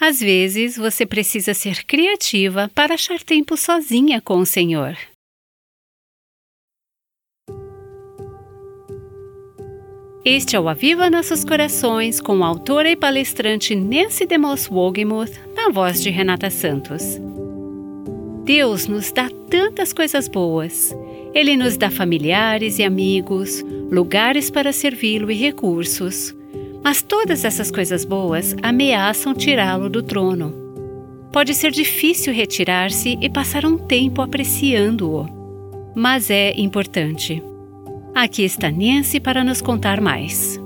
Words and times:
Às 0.00 0.18
vezes 0.18 0.78
você 0.78 1.04
precisa 1.04 1.52
ser 1.52 1.84
criativa 1.84 2.70
para 2.74 2.94
achar 2.94 3.20
tempo 3.20 3.54
sozinha 3.54 4.18
com 4.18 4.38
o 4.38 4.46
Senhor. 4.46 4.96
Este 10.24 10.56
é 10.56 10.60
o 10.60 10.70
Aviva 10.70 11.10
Nossos 11.10 11.44
Corações 11.44 12.18
com 12.18 12.42
a 12.42 12.46
autora 12.46 12.90
e 12.90 12.96
palestrante 12.96 13.74
Nancy 13.74 14.24
DeMoss 14.24 14.70
Wogemuth, 14.70 15.38
na 15.54 15.68
voz 15.68 16.02
de 16.02 16.08
Renata 16.08 16.48
Santos. 16.48 17.02
Deus 18.44 18.86
nos 18.86 19.12
dá 19.12 19.28
tantas 19.50 19.92
coisas 19.92 20.28
boas. 20.28 20.96
Ele 21.34 21.58
nos 21.58 21.76
dá 21.76 21.90
familiares 21.90 22.78
e 22.78 22.84
amigos, 22.84 23.62
lugares 23.90 24.50
para 24.50 24.72
servi-lo 24.72 25.30
e 25.30 25.34
recursos. 25.34 26.34
Mas 26.82 27.02
todas 27.02 27.44
essas 27.44 27.70
coisas 27.70 28.04
boas 28.04 28.54
ameaçam 28.62 29.34
tirá-lo 29.34 29.90
do 29.90 30.02
trono. 30.02 30.54
Pode 31.32 31.54
ser 31.54 31.70
difícil 31.70 32.32
retirar-se 32.32 33.18
e 33.20 33.30
passar 33.30 33.64
um 33.64 33.78
tempo 33.78 34.22
apreciando-o. 34.22 35.92
Mas 35.94 36.30
é 36.30 36.52
importante. 36.56 37.42
Aqui 38.14 38.42
está 38.42 38.70
Nancy 38.70 39.20
para 39.20 39.44
nos 39.44 39.60
contar 39.60 40.00
mais. 40.00 40.58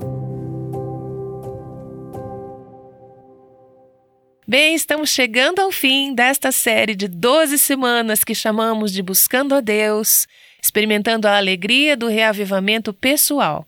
Bem, 4.47 4.75
estamos 4.75 5.09
chegando 5.09 5.59
ao 5.59 5.71
fim 5.71 6.13
desta 6.13 6.51
série 6.51 6.95
de 6.95 7.07
12 7.07 7.57
semanas 7.57 8.23
que 8.23 8.35
chamamos 8.35 8.93
de 8.93 9.01
Buscando 9.01 9.55
a 9.55 9.59
Deus, 9.59 10.27
experimentando 10.61 11.27
a 11.27 11.35
alegria 11.35 11.97
do 11.97 12.07
reavivamento 12.07 12.93
pessoal. 12.93 13.65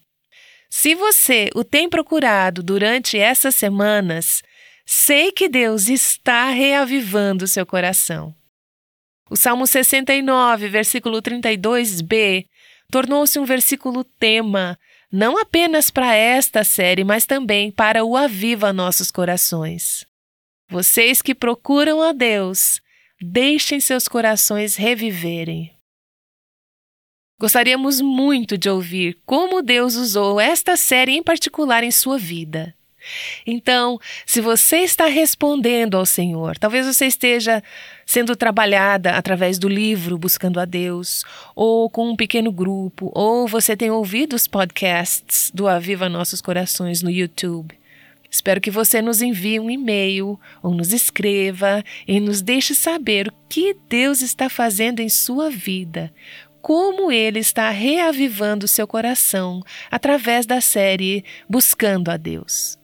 Se 0.69 0.95
você 0.95 1.49
o 1.55 1.63
tem 1.63 1.89
procurado 1.89 2.61
durante 2.61 3.17
essas 3.17 3.55
semanas, 3.55 4.43
sei 4.85 5.31
que 5.31 5.47
Deus 5.47 5.87
está 5.87 6.49
reavivando 6.49 7.47
seu 7.47 7.65
coração. 7.65 8.35
O 9.29 9.35
Salmo 9.35 9.67
69, 9.67 10.69
versículo 10.69 11.21
32b, 11.21 12.45
tornou-se 12.89 13.37
um 13.37 13.45
versículo 13.45 14.03
tema, 14.03 14.79
não 15.11 15.37
apenas 15.37 15.89
para 15.89 16.13
esta 16.15 16.63
série, 16.63 17.03
mas 17.03 17.25
também 17.25 17.71
para 17.71 18.03
o 18.05 18.15
Aviva 18.15 18.71
Nossos 18.71 19.11
Corações. 19.11 20.05
Vocês 20.69 21.21
que 21.21 21.35
procuram 21.35 22.01
a 22.01 22.11
Deus, 22.11 22.81
deixem 23.21 23.79
seus 23.79 24.07
corações 24.07 24.75
reviverem. 24.75 25.76
Gostaríamos 27.39 28.01
muito 28.01 28.57
de 28.57 28.67
ouvir 28.67 29.19
como 29.23 29.61
Deus 29.61 29.95
usou 29.95 30.39
esta 30.39 30.75
série 30.75 31.11
em 31.11 31.21
particular 31.21 31.83
em 31.83 31.91
sua 31.91 32.17
vida. 32.17 32.73
Então, 33.45 33.99
se 34.25 34.41
você 34.41 34.77
está 34.77 35.05
respondendo 35.05 35.95
ao 35.95 36.05
Senhor, 36.05 36.57
talvez 36.57 36.87
você 36.87 37.05
esteja 37.05 37.63
sendo 38.07 38.35
trabalhada 38.35 39.11
através 39.11 39.59
do 39.59 39.69
livro 39.69 40.17
Buscando 40.17 40.59
a 40.59 40.65
Deus, 40.65 41.23
ou 41.55 41.89
com 41.91 42.09
um 42.09 42.15
pequeno 42.15 42.51
grupo, 42.51 43.11
ou 43.13 43.47
você 43.47 43.77
tem 43.77 43.91
ouvido 43.91 44.35
os 44.35 44.47
podcasts 44.47 45.51
do 45.53 45.67
Aviva 45.67 46.09
Nossos 46.09 46.41
Corações 46.41 47.03
no 47.03 47.11
YouTube. 47.11 47.77
Espero 48.29 48.59
que 48.59 48.69
você 48.69 49.01
nos 49.01 49.21
envie 49.21 49.59
um 49.59 49.69
e-mail 49.69 50.39
ou 50.61 50.73
nos 50.73 50.91
escreva 50.91 51.83
e 52.05 52.19
nos 52.19 52.41
deixe 52.41 52.75
saber 52.75 53.29
o 53.29 53.33
que 53.47 53.75
Deus 53.87 54.21
está 54.21 54.49
fazendo 54.49 54.99
em 54.99 55.07
sua 55.07 55.49
vida, 55.49 56.13
como 56.67 57.09
ele 57.09 57.39
está 57.39 57.69
reavivando 57.69 58.67
seu 58.67 58.85
coração 58.85 59.63
através 59.89 60.45
da 60.45 60.59
série 60.59 61.23
Buscando 61.47 62.11
a 62.11 62.17
Deus. 62.17 62.77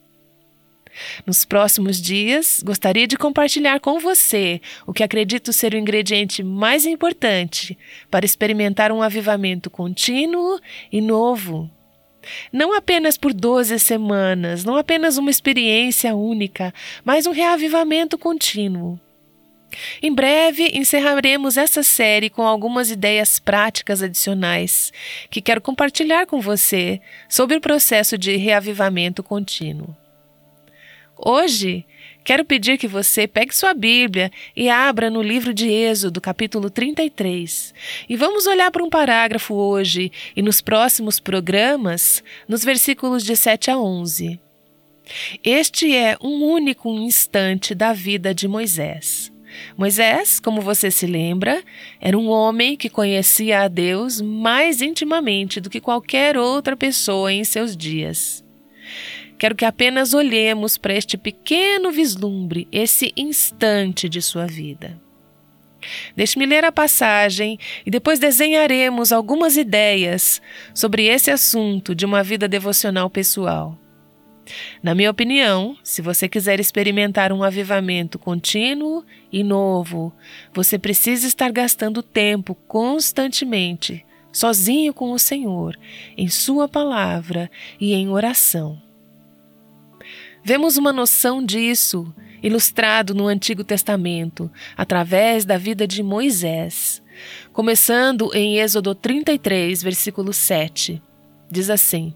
Nos 1.28 1.44
próximos 1.44 2.02
dias, 2.02 2.64
gostaria 2.64 3.06
de 3.06 3.17
compartilhar 3.17 3.81
com 3.81 4.00
você 4.00 4.62
o 4.88 4.94
que 4.94 5.03
acredito 5.03 5.52
ser 5.52 5.73
o 5.73 5.78
ingrediente 5.78 6.42
mais 6.42 6.86
importante 6.86 7.78
para 8.09 8.25
experimentar 8.25 8.90
um 8.90 9.02
avivamento 9.02 9.70
contínuo 9.70 10.62
e 10.90 11.02
novo. 11.02 11.69
Não 12.53 12.74
apenas 12.74 13.18
por 13.18 13.34
12 13.34 13.79
semanas, 13.79 14.63
não 14.63 14.78
apenas 14.78 15.18
uma 15.18 15.29
experiência 15.29 16.16
única, 16.16 16.74
mas 17.03 17.25
um 17.25 17.31
reavivamento 17.31 18.18
contínuo. 18.18 18.97
Em 20.01 20.13
breve 20.13 20.72
encerraremos 20.73 21.57
essa 21.57 21.84
série 21.84 22.29
com 22.29 22.44
algumas 22.44 22.91
ideias 22.91 23.39
práticas 23.39 24.01
adicionais 24.01 24.91
que 25.29 25.41
quero 25.41 25.61
compartilhar 25.61 26.25
com 26.25 26.39
você 26.39 27.01
sobre 27.29 27.57
o 27.57 27.61
processo 27.61 28.17
de 28.17 28.35
reavivamento 28.35 29.23
contínuo. 29.23 29.95
Hoje, 31.25 31.85
quero 32.23 32.44
pedir 32.44 32.78
que 32.78 32.88
você 32.88 33.28
pegue 33.28 33.56
sua 33.56 33.73
Bíblia 33.73 34.31
e 34.56 34.69
abra 34.69 35.09
no 35.09 35.22
livro 35.22 35.53
de 35.53 35.69
Êxodo, 35.69 36.19
capítulo 36.19 36.69
33. 36.69 37.73
E 38.09 38.17
vamos 38.17 38.45
olhar 38.45 38.72
para 38.72 38.84
um 38.84 38.90
parágrafo 38.90 39.53
hoje 39.53 40.11
e 40.35 40.41
nos 40.41 40.59
próximos 40.59 41.19
programas, 41.19 42.23
nos 42.47 42.63
versículos 42.63 43.23
de 43.23 43.35
7 43.35 43.72
a 43.72 43.78
11. 43.78 44.40
Este 45.44 45.95
é 45.95 46.17
um 46.22 46.44
único 46.44 46.90
instante 46.90 47.75
da 47.75 47.94
vida 47.94 48.34
de 48.34 48.47
Moisés. 48.47 49.33
Moisés, 49.78 50.40
como 50.40 50.62
você 50.62 50.90
se 50.91 51.06
lembra, 51.06 51.64
era 52.00 52.18
um 52.18 52.30
homem 52.30 52.75
que 52.75 52.90
conhecia 52.90 53.62
a 53.62 53.68
Deus 53.68 54.22
mais 54.22 54.81
intimamente 54.81 55.59
do 55.59 55.69
que 55.69 55.80
qualquer 55.80 56.38
outra 56.38 56.75
pessoa 56.75 57.31
em 57.31 57.44
seus 57.44 57.75
dias. 57.75 58.44
Quero 59.38 59.56
que 59.56 59.66
apenas 59.66 60.14
olhemos 60.14 60.78
para 60.78 60.94
este 60.94 61.18
pequeno 61.18 61.91
vislumbre, 61.91 62.68
esse 62.72 63.12
instante 63.18 64.08
de 64.08 64.22
sua 64.22 64.46
vida. 64.46 65.02
Deixe-me 66.16 66.46
ler 66.46 66.64
a 66.64 66.72
passagem 66.72 67.59
e 67.85 67.91
depois 67.91 68.20
desenharemos 68.20 69.12
algumas 69.12 69.58
ideias 69.58 70.41
sobre 70.74 71.08
esse 71.08 71.30
assunto 71.30 71.94
de 71.94 72.06
uma 72.06 72.24
vida 72.24 72.47
devocional 72.47 73.09
pessoal. 73.09 73.78
Na 74.81 74.94
minha 74.94 75.09
opinião, 75.09 75.78
se 75.84 76.02
você 76.02 76.28
quiser 76.28 76.59
experimentar 76.59 77.31
um 77.31 77.44
avivamento 77.44 78.20
contínuo 78.20 79.04
e 79.31 79.44
novo, 79.44 80.14
você 80.54 80.78
precisa 80.78 81.28
estar 81.28 81.52
gastando 81.52 82.04
tempo 82.04 82.56
constantemente, 82.68 84.06
sozinho 84.32 84.94
com 84.94 85.12
o 85.12 85.20
Senhor, 85.20 85.78
em 86.18 86.28
Sua 86.28 86.68
palavra 86.68 87.50
e 87.80 87.94
em 87.94 88.09
oração. 88.09 88.82
Vemos 90.44 90.76
uma 90.76 90.92
noção 90.92 91.44
disso 91.44 92.14
ilustrado 92.42 93.16
no 93.16 93.28
Antigo 93.28 93.64
Testamento, 93.64 94.52
através 94.76 95.46
da 95.46 95.58
vida 95.58 95.88
de 95.88 96.03
Moisés, 96.03 97.02
começando 97.53 98.30
em 98.34 98.59
Êxodo 98.59 98.94
33, 98.94 99.82
versículo 99.82 100.34
7. 100.34 101.02
Diz 101.50 101.70
assim: 101.70 102.14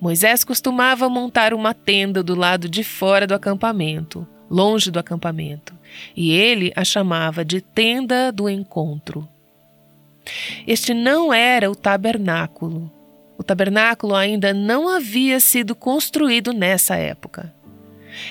Moisés 0.00 0.44
costumava 0.44 1.08
montar 1.08 1.54
uma 1.54 1.74
tenda 1.74 2.22
do 2.22 2.34
lado 2.34 2.68
de 2.68 2.84
fora 2.84 3.26
do 3.26 3.34
acampamento, 3.34 4.26
longe 4.50 4.90
do 4.90 4.98
acampamento, 4.98 5.74
e 6.16 6.32
ele 6.32 6.72
a 6.76 6.84
chamava 6.84 7.44
de 7.44 7.60
tenda 7.60 8.30
do 8.30 8.48
encontro. 8.48 9.28
Este 10.66 10.92
não 10.92 11.32
era 11.32 11.70
o 11.70 11.74
tabernáculo. 11.74 12.90
O 13.38 13.42
tabernáculo 13.42 14.14
ainda 14.14 14.52
não 14.52 14.88
havia 14.88 15.38
sido 15.40 15.74
construído 15.74 16.52
nessa 16.52 16.96
época. 16.96 17.54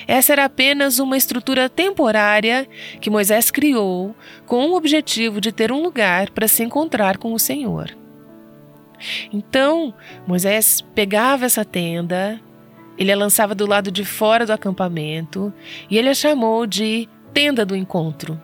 Essa 0.06 0.32
era 0.32 0.44
apenas 0.44 0.98
uma 0.98 1.16
estrutura 1.16 1.68
temporária 1.68 2.68
que 3.00 3.08
Moisés 3.08 3.50
criou 3.50 4.16
com 4.44 4.66
o 4.66 4.76
objetivo 4.76 5.40
de 5.40 5.52
ter 5.52 5.70
um 5.70 5.82
lugar 5.82 6.30
para 6.30 6.48
se 6.48 6.62
encontrar 6.62 7.18
com 7.18 7.32
o 7.32 7.38
Senhor. 7.38 7.96
Então 9.32 9.94
Moisés 10.26 10.80
pegava 10.94 11.44
essa 11.44 11.64
tenda, 11.64 12.40
ele 12.98 13.12
a 13.12 13.16
lançava 13.16 13.54
do 13.54 13.66
lado 13.66 13.90
de 13.90 14.04
fora 14.04 14.46
do 14.46 14.52
acampamento 14.52 15.52
e 15.90 15.98
ele 15.98 16.08
a 16.08 16.14
chamou 16.14 16.66
de 16.66 17.08
tenda 17.32 17.64
do 17.64 17.76
encontro. 17.76 18.40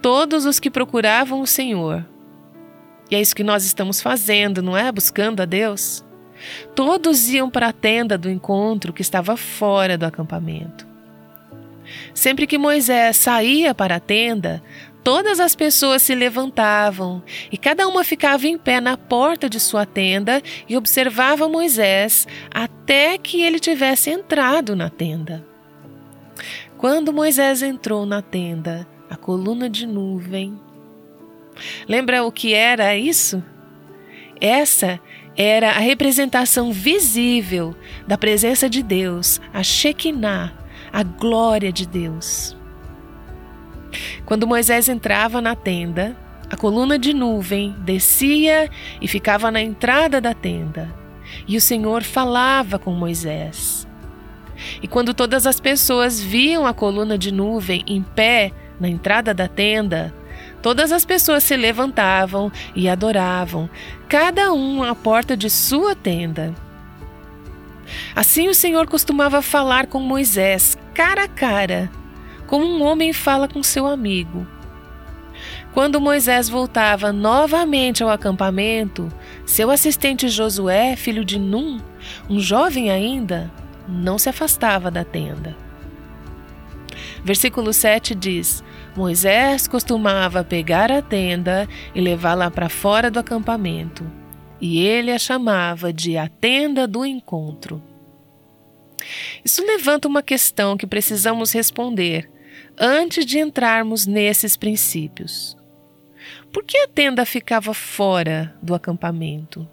Todos 0.00 0.46
os 0.46 0.60
que 0.60 0.70
procuravam 0.70 1.40
o 1.40 1.46
Senhor, 1.46 2.06
e 3.10 3.14
é 3.14 3.20
isso 3.20 3.34
que 3.34 3.44
nós 3.44 3.64
estamos 3.64 4.00
fazendo, 4.00 4.62
não 4.62 4.76
é? 4.76 4.92
Buscando 4.92 5.40
a 5.40 5.44
Deus. 5.44 6.04
Todos 6.74 7.28
iam 7.30 7.50
para 7.50 7.68
a 7.68 7.72
tenda 7.72 8.18
do 8.18 8.30
encontro 8.30 8.92
que 8.92 9.02
estava 9.02 9.36
fora 9.36 9.96
do 9.96 10.04
acampamento. 10.04 10.86
Sempre 12.12 12.46
que 12.46 12.58
Moisés 12.58 13.16
saía 13.16 13.74
para 13.74 13.96
a 13.96 14.00
tenda, 14.00 14.62
Todas 15.08 15.40
as 15.40 15.56
pessoas 15.56 16.02
se 16.02 16.14
levantavam 16.14 17.22
e 17.50 17.56
cada 17.56 17.88
uma 17.88 18.04
ficava 18.04 18.46
em 18.46 18.58
pé 18.58 18.78
na 18.78 18.94
porta 18.94 19.48
de 19.48 19.58
sua 19.58 19.86
tenda 19.86 20.42
e 20.68 20.76
observava 20.76 21.48
Moisés 21.48 22.28
até 22.50 23.16
que 23.16 23.40
ele 23.40 23.58
tivesse 23.58 24.10
entrado 24.10 24.76
na 24.76 24.90
tenda. 24.90 25.46
Quando 26.76 27.10
Moisés 27.10 27.62
entrou 27.62 28.04
na 28.04 28.20
tenda, 28.20 28.86
a 29.08 29.16
coluna 29.16 29.70
de 29.70 29.86
nuvem. 29.86 30.60
Lembra 31.88 32.22
o 32.22 32.30
que 32.30 32.52
era 32.52 32.94
isso? 32.94 33.42
Essa 34.38 35.00
era 35.34 35.70
a 35.70 35.78
representação 35.78 36.70
visível 36.70 37.74
da 38.06 38.18
presença 38.18 38.68
de 38.68 38.82
Deus, 38.82 39.40
a 39.54 39.62
Shekinah, 39.62 40.52
a 40.92 41.02
glória 41.02 41.72
de 41.72 41.86
Deus. 41.86 42.57
Quando 44.24 44.46
Moisés 44.46 44.88
entrava 44.88 45.40
na 45.40 45.54
tenda, 45.54 46.16
a 46.50 46.56
coluna 46.56 46.98
de 46.98 47.12
nuvem 47.12 47.74
descia 47.80 48.70
e 49.00 49.08
ficava 49.08 49.50
na 49.50 49.60
entrada 49.60 50.20
da 50.20 50.32
tenda, 50.32 50.88
e 51.46 51.56
o 51.56 51.60
Senhor 51.60 52.02
falava 52.02 52.78
com 52.78 52.90
Moisés. 52.92 53.86
E 54.82 54.88
quando 54.88 55.14
todas 55.14 55.46
as 55.46 55.60
pessoas 55.60 56.20
viam 56.20 56.66
a 56.66 56.74
coluna 56.74 57.16
de 57.16 57.30
nuvem 57.30 57.84
em 57.86 58.02
pé 58.02 58.50
na 58.80 58.88
entrada 58.88 59.32
da 59.32 59.46
tenda, 59.46 60.12
todas 60.62 60.90
as 60.90 61.04
pessoas 61.04 61.44
se 61.44 61.56
levantavam 61.56 62.50
e 62.74 62.88
adoravam, 62.88 63.68
cada 64.08 64.52
um 64.52 64.82
à 64.82 64.94
porta 64.94 65.36
de 65.36 65.48
sua 65.50 65.94
tenda. 65.94 66.54
Assim 68.14 68.48
o 68.48 68.54
Senhor 68.54 68.86
costumava 68.86 69.40
falar 69.40 69.86
com 69.86 70.00
Moisés, 70.00 70.76
cara 70.94 71.24
a 71.24 71.28
cara, 71.28 71.90
como 72.48 72.64
um 72.64 72.82
homem 72.82 73.12
fala 73.12 73.46
com 73.46 73.62
seu 73.62 73.86
amigo. 73.86 74.44
Quando 75.72 76.00
Moisés 76.00 76.48
voltava 76.48 77.12
novamente 77.12 78.02
ao 78.02 78.08
acampamento, 78.08 79.08
seu 79.46 79.70
assistente 79.70 80.28
Josué, 80.28 80.96
filho 80.96 81.24
de 81.24 81.38
Num, 81.38 81.78
um 82.28 82.40
jovem 82.40 82.90
ainda, 82.90 83.52
não 83.86 84.18
se 84.18 84.28
afastava 84.28 84.90
da 84.90 85.04
tenda. 85.04 85.54
Versículo 87.22 87.72
7 87.72 88.14
diz: 88.14 88.64
Moisés 88.96 89.68
costumava 89.68 90.42
pegar 90.42 90.90
a 90.90 91.02
tenda 91.02 91.68
e 91.94 92.00
levá-la 92.00 92.50
para 92.50 92.68
fora 92.68 93.10
do 93.10 93.18
acampamento, 93.18 94.10
e 94.60 94.80
ele 94.80 95.12
a 95.12 95.18
chamava 95.18 95.92
de 95.92 96.16
a 96.16 96.28
tenda 96.28 96.88
do 96.88 97.04
encontro. 97.04 97.82
Isso 99.44 99.64
levanta 99.64 100.08
uma 100.08 100.22
questão 100.22 100.76
que 100.76 100.86
precisamos 100.86 101.52
responder 101.52 102.28
antes 102.78 103.24
de 103.26 103.38
entrarmos 103.38 104.06
nesses 104.06 104.56
princípios. 104.56 105.56
Por 106.52 106.64
que 106.64 106.78
a 106.78 106.88
tenda 106.88 107.24
ficava 107.24 107.74
fora 107.74 108.54
do 108.62 108.74
acampamento? 108.74 109.68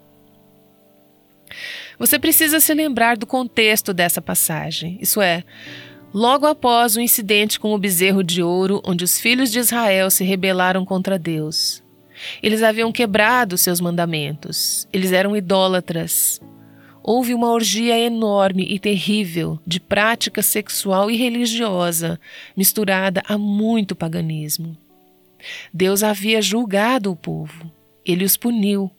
Você 1.98 2.20
precisa 2.20 2.60
se 2.60 2.74
lembrar 2.74 3.18
do 3.18 3.26
contexto 3.26 3.94
dessa 3.94 4.22
passagem, 4.22 4.98
isso 5.00 5.22
é, 5.22 5.44
logo 6.14 6.46
após 6.46 6.96
o 6.96 7.02
incidente 7.02 7.60
com 7.60 7.74
o 7.74 7.78
bezerro 7.78 8.24
de 8.24 8.44
ouro, 8.44 8.82
onde 8.86 9.04
os 9.04 9.20
filhos 9.20 9.52
de 9.52 9.60
Israel 9.60 10.10
se 10.12 10.24
rebelaram 10.24 10.84
contra 10.84 11.18
Deus. 11.18 11.84
Eles 12.42 12.64
haviam 12.64 12.92
quebrado 12.92 13.58
seus 13.58 13.80
mandamentos, 13.80 14.88
eles 14.92 15.12
eram 15.12 15.36
idólatras. 15.36 16.42
Houve 17.08 17.36
uma 17.36 17.52
orgia 17.52 18.00
enorme 18.00 18.64
e 18.64 18.80
terrível 18.80 19.60
de 19.64 19.80
prática 19.80 20.42
sexual 20.42 21.12
e 21.12 21.16
religiosa, 21.16 22.20
misturada 22.58 23.22
a 23.28 23.38
muito 23.38 23.96
paganismo. 23.96 24.76
Deus 25.72 26.02
havia 26.02 26.42
julgado 26.42 27.12
o 27.12 27.16
povo, 27.16 27.72
ele 28.04 28.26
os 28.26 28.36
puniu. 28.36 28.90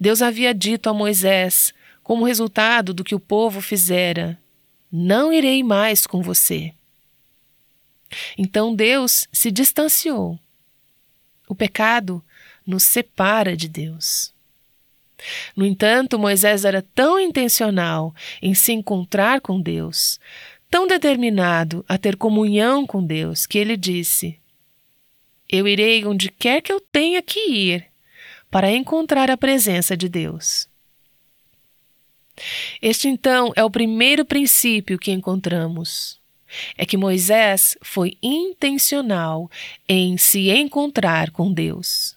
Deus 0.00 0.22
havia 0.22 0.54
dito 0.54 0.88
a 0.88 0.94
Moisés 0.94 1.74
como 2.02 2.24
resultado 2.24 2.94
do 2.94 3.04
que 3.04 3.14
o 3.14 3.20
povo 3.20 3.60
fizera: 3.60 4.40
Não 4.90 5.30
irei 5.30 5.62
mais 5.62 6.06
com 6.06 6.22
você. 6.22 6.72
Então 8.38 8.74
Deus 8.74 9.28
se 9.30 9.50
distanciou. 9.50 10.38
O 11.46 11.54
pecado 11.54 12.24
nos 12.66 12.82
separa 12.82 13.54
de 13.54 13.68
Deus. 13.68 14.33
No 15.56 15.64
entanto, 15.64 16.18
Moisés 16.18 16.64
era 16.64 16.82
tão 16.94 17.18
intencional 17.18 18.14
em 18.42 18.54
se 18.54 18.72
encontrar 18.72 19.40
com 19.40 19.60
Deus, 19.60 20.20
tão 20.70 20.86
determinado 20.86 21.84
a 21.88 21.96
ter 21.96 22.16
comunhão 22.16 22.86
com 22.86 23.04
Deus, 23.04 23.46
que 23.46 23.58
ele 23.58 23.76
disse: 23.76 24.38
Eu 25.48 25.68
irei 25.68 26.04
onde 26.04 26.30
quer 26.30 26.60
que 26.60 26.72
eu 26.72 26.80
tenha 26.80 27.22
que 27.22 27.40
ir 27.50 27.86
para 28.50 28.70
encontrar 28.70 29.30
a 29.30 29.36
presença 29.36 29.96
de 29.96 30.08
Deus. 30.08 30.68
Este 32.82 33.08
então 33.08 33.52
é 33.56 33.64
o 33.64 33.70
primeiro 33.70 34.24
princípio 34.24 34.98
que 34.98 35.12
encontramos. 35.12 36.20
É 36.76 36.86
que 36.86 36.96
Moisés 36.96 37.76
foi 37.82 38.16
intencional 38.22 39.50
em 39.88 40.16
se 40.16 40.50
encontrar 40.50 41.30
com 41.30 41.52
Deus. 41.52 42.16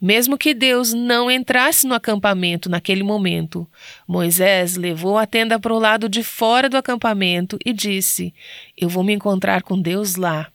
Mesmo 0.00 0.36
que 0.36 0.54
Deus 0.54 0.92
não 0.92 1.30
entrasse 1.30 1.86
no 1.86 1.94
acampamento 1.94 2.68
naquele 2.68 3.02
momento, 3.02 3.68
Moisés 4.06 4.76
levou 4.76 5.18
a 5.18 5.26
tenda 5.26 5.58
para 5.58 5.72
o 5.72 5.78
lado 5.78 6.08
de 6.08 6.22
fora 6.22 6.68
do 6.68 6.76
acampamento 6.76 7.58
e 7.64 7.72
disse: 7.72 8.34
Eu 8.76 8.88
vou 8.88 9.04
me 9.04 9.12
encontrar 9.12 9.62
com 9.62 9.80
Deus 9.80 10.16
lá. 10.16 10.50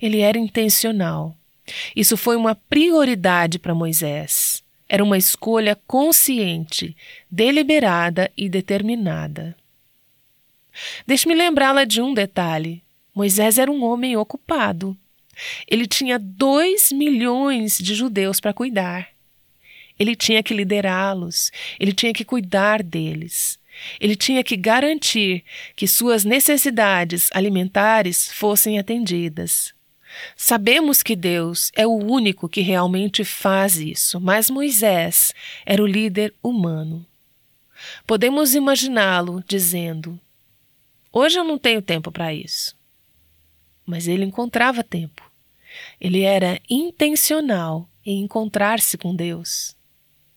Ele 0.00 0.20
era 0.20 0.38
intencional. 0.38 1.36
Isso 1.94 2.16
foi 2.16 2.36
uma 2.36 2.54
prioridade 2.54 3.58
para 3.58 3.74
Moisés. 3.74 4.62
Era 4.88 5.04
uma 5.04 5.18
escolha 5.18 5.78
consciente, 5.86 6.96
deliberada 7.30 8.30
e 8.36 8.48
determinada. 8.48 9.54
Deixe-me 11.06 11.34
lembrá-la 11.34 11.84
de 11.84 12.00
um 12.00 12.14
detalhe. 12.14 12.82
Moisés 13.14 13.58
era 13.58 13.70
um 13.70 13.84
homem 13.84 14.16
ocupado. 14.16 14.96
Ele 15.66 15.86
tinha 15.86 16.18
dois 16.18 16.90
milhões 16.92 17.78
de 17.78 17.94
judeus 17.94 18.40
para 18.40 18.52
cuidar. 18.52 19.08
Ele 19.98 20.14
tinha 20.14 20.42
que 20.42 20.54
liderá-los, 20.54 21.50
ele 21.78 21.92
tinha 21.92 22.12
que 22.12 22.24
cuidar 22.24 22.82
deles. 22.82 23.58
Ele 24.00 24.16
tinha 24.16 24.42
que 24.42 24.56
garantir 24.56 25.44
que 25.76 25.86
suas 25.86 26.24
necessidades 26.24 27.30
alimentares 27.32 28.30
fossem 28.32 28.78
atendidas. 28.78 29.72
Sabemos 30.36 31.02
que 31.02 31.14
Deus 31.14 31.70
é 31.76 31.86
o 31.86 31.94
único 31.94 32.48
que 32.48 32.60
realmente 32.60 33.24
faz 33.24 33.76
isso, 33.76 34.20
mas 34.20 34.50
Moisés 34.50 35.32
era 35.64 35.82
o 35.82 35.86
líder 35.86 36.34
humano. 36.42 37.06
Podemos 38.06 38.54
imaginá-lo 38.54 39.44
dizendo: 39.46 40.18
Hoje 41.12 41.38
eu 41.38 41.44
não 41.44 41.58
tenho 41.58 41.82
tempo 41.82 42.10
para 42.10 42.32
isso. 42.34 42.77
Mas 43.88 44.06
ele 44.06 44.22
encontrava 44.22 44.84
tempo. 44.84 45.22
Ele 45.98 46.20
era 46.20 46.60
intencional 46.68 47.88
em 48.04 48.22
encontrar-se 48.22 48.98
com 48.98 49.16
Deus. 49.16 49.74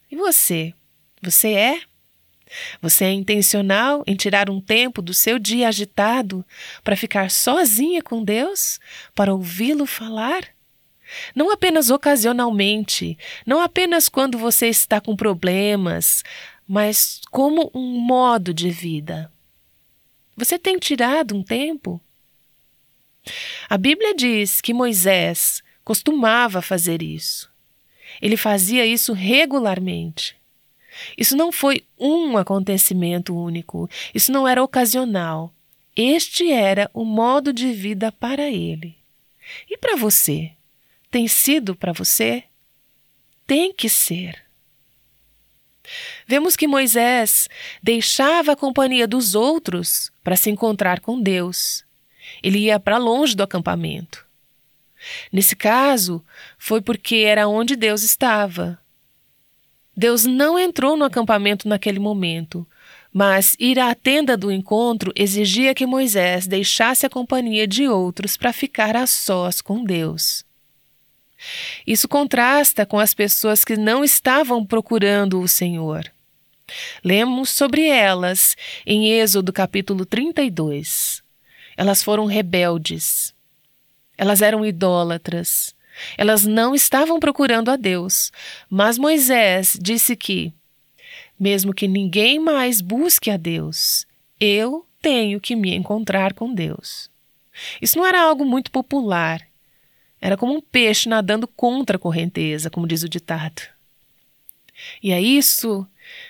E 0.09 0.15
você? 0.15 0.74
Você 1.21 1.50
é? 1.51 1.81
Você 2.81 3.03
é 3.03 3.12
intencional 3.12 4.06
em 4.07 4.15
tirar 4.15 4.50
um 4.50 4.62
tempo 4.62 5.01
do 5.01 5.13
seu 5.13 5.38
dia 5.38 5.68
agitado 5.68 6.45
para 6.81 6.95
ficar 6.95 7.30
sozinha 7.30 8.01
com 8.01 8.24
Deus, 8.24 8.79
para 9.13 9.34
ouvi-lo 9.34 9.86
falar? 9.86 10.48
Não 11.36 11.51
apenas 11.51 11.89
ocasionalmente, 11.89 13.17
não 13.46 13.60
apenas 13.60 14.08
quando 14.08 14.38
você 14.38 14.67
está 14.67 15.01
com 15.01 15.13
problemas, 15.13 16.24
mas 16.65 17.20
como 17.29 17.70
um 17.75 18.00
modo 18.00 18.53
de 18.53 18.70
vida. 18.70 19.29
Você 20.38 20.58
tem 20.58 20.79
tirado 20.79 21.36
um 21.36 21.43
tempo? 21.43 22.01
A 23.70 23.78
Bíblia 23.78 24.16
diz 24.16 24.62
que 24.62 24.74
Moisés 24.74 25.62
costumava 25.84 26.62
fazer 26.62 27.01
isso. 27.01 27.50
Ele 28.22 28.38
fazia 28.38 28.86
isso 28.86 29.13
regularmente. 29.13 30.36
Isso 31.18 31.36
não 31.36 31.51
foi 31.51 31.84
um 31.98 32.38
acontecimento 32.38 33.36
único, 33.36 33.90
isso 34.13 34.32
não 34.32 34.48
era 34.48 34.63
ocasional. 34.63 35.54
Este 35.96 36.51
era 36.51 36.90
o 36.94 37.04
modo 37.04 37.51
de 37.51 37.72
vida 37.74 38.12
para 38.12 38.50
ele. 38.50 38.98
E 39.70 39.78
para 39.78 39.96
você? 39.96 40.51
Tem 41.10 41.28
sido 41.28 41.75
para 41.75 41.92
você? 41.92 42.44
Tem 43.46 43.74
que 43.74 43.90
ser. 43.90 44.42
Vemos 46.25 46.56
que 46.56 46.68
Moisés 46.68 47.50
deixava 47.84 48.54
a 48.54 48.56
companhia 48.56 49.08
dos 49.08 49.36
outros 49.36 50.12
para 50.24 50.38
se 50.38 50.50
encontrar 50.50 51.01
com 51.01 51.22
Deus. 51.22 51.84
Ele 52.42 52.60
ia 52.60 52.80
para 52.80 52.98
longe 52.98 53.36
do 53.36 53.44
acampamento. 53.44 54.26
Nesse 55.32 55.56
caso, 55.56 56.24
foi 56.58 56.82
porque 56.82 57.18
era 57.18 57.48
onde 57.48 57.76
Deus 57.76 58.04
estava, 58.04 58.80
Deus 59.96 60.26
não 60.26 60.58
entrou 60.58 60.96
no 60.96 61.06
acampamento 61.06 61.68
naquele 61.68 62.00
momento, 62.00 62.66
mas 63.14 63.56
ir 63.60 63.78
à 63.78 63.94
tenda 63.94 64.38
do 64.38 64.52
encontro 64.52 65.12
exigia 65.16 65.76
que 65.76 65.86
Moisés 65.86 66.48
deixasse 66.48 67.06
a 67.06 67.10
companhia 67.10 67.68
de 67.68 67.88
outros 67.88 68.38
para 68.38 68.54
ficar 68.54 68.96
a 68.96 69.06
sós 69.06 69.60
com 69.60 69.84
Deus. 69.84 70.46
Isso 71.86 72.08
contrasta 72.08 72.86
com 72.86 73.00
as 73.00 73.14
pessoas 73.14 73.66
que 73.66 73.76
não 73.76 74.04
estavam 74.04 74.66
procurando 74.66 75.42
o 75.42 75.48
Senhor. 75.48 76.12
Lemos 77.04 77.50
sobre 77.50 77.86
elas 77.86 78.56
em 78.86 79.12
Êxodo 79.12 79.52
capítulo 79.52 80.06
32. 80.06 81.22
Elas 81.75 82.04
foram 82.04 82.25
rebeldes. 82.25 83.34
Elas 84.18 84.42
eram 84.42 84.66
idólatras. 84.66 85.75
Elas 86.18 86.46
não 86.46 86.74
estavam 86.74 87.20
procurando 87.20 87.70
a 87.70 87.75
Deus, 87.75 88.32
mas 88.70 88.98
Moisés 88.98 89.78
disse 89.80 90.16
que, 90.16 90.54
mesmo 91.40 91.74
que 91.74 91.88
ninguém 91.88 92.40
mais 92.40 92.82
busque 92.82 93.30
a 93.30 93.38
Deus, 93.38 94.06
eu 94.40 94.86
tenho 95.01 95.40
que 95.40 95.56
me 95.56 95.75
encontrar 95.75 96.34
com 96.34 96.54
Deus. 96.54 97.10
Isso 97.82 97.98
não 97.98 98.06
era 98.06 98.22
algo 98.22 98.46
muito 98.46 98.72
popular. 98.72 99.46
Era 100.20 100.38
como 100.38 100.54
um 100.54 100.62
peixe 100.62 101.10
nadando 101.10 101.48
contra 101.48 101.98
a 101.98 102.00
correnteza, 102.00 102.70
como 102.70 102.88
diz 102.88 103.04
o 103.04 103.10
ditado. 103.10 103.62
E 105.01 105.12
é 105.12 105.20
isso 105.22 105.86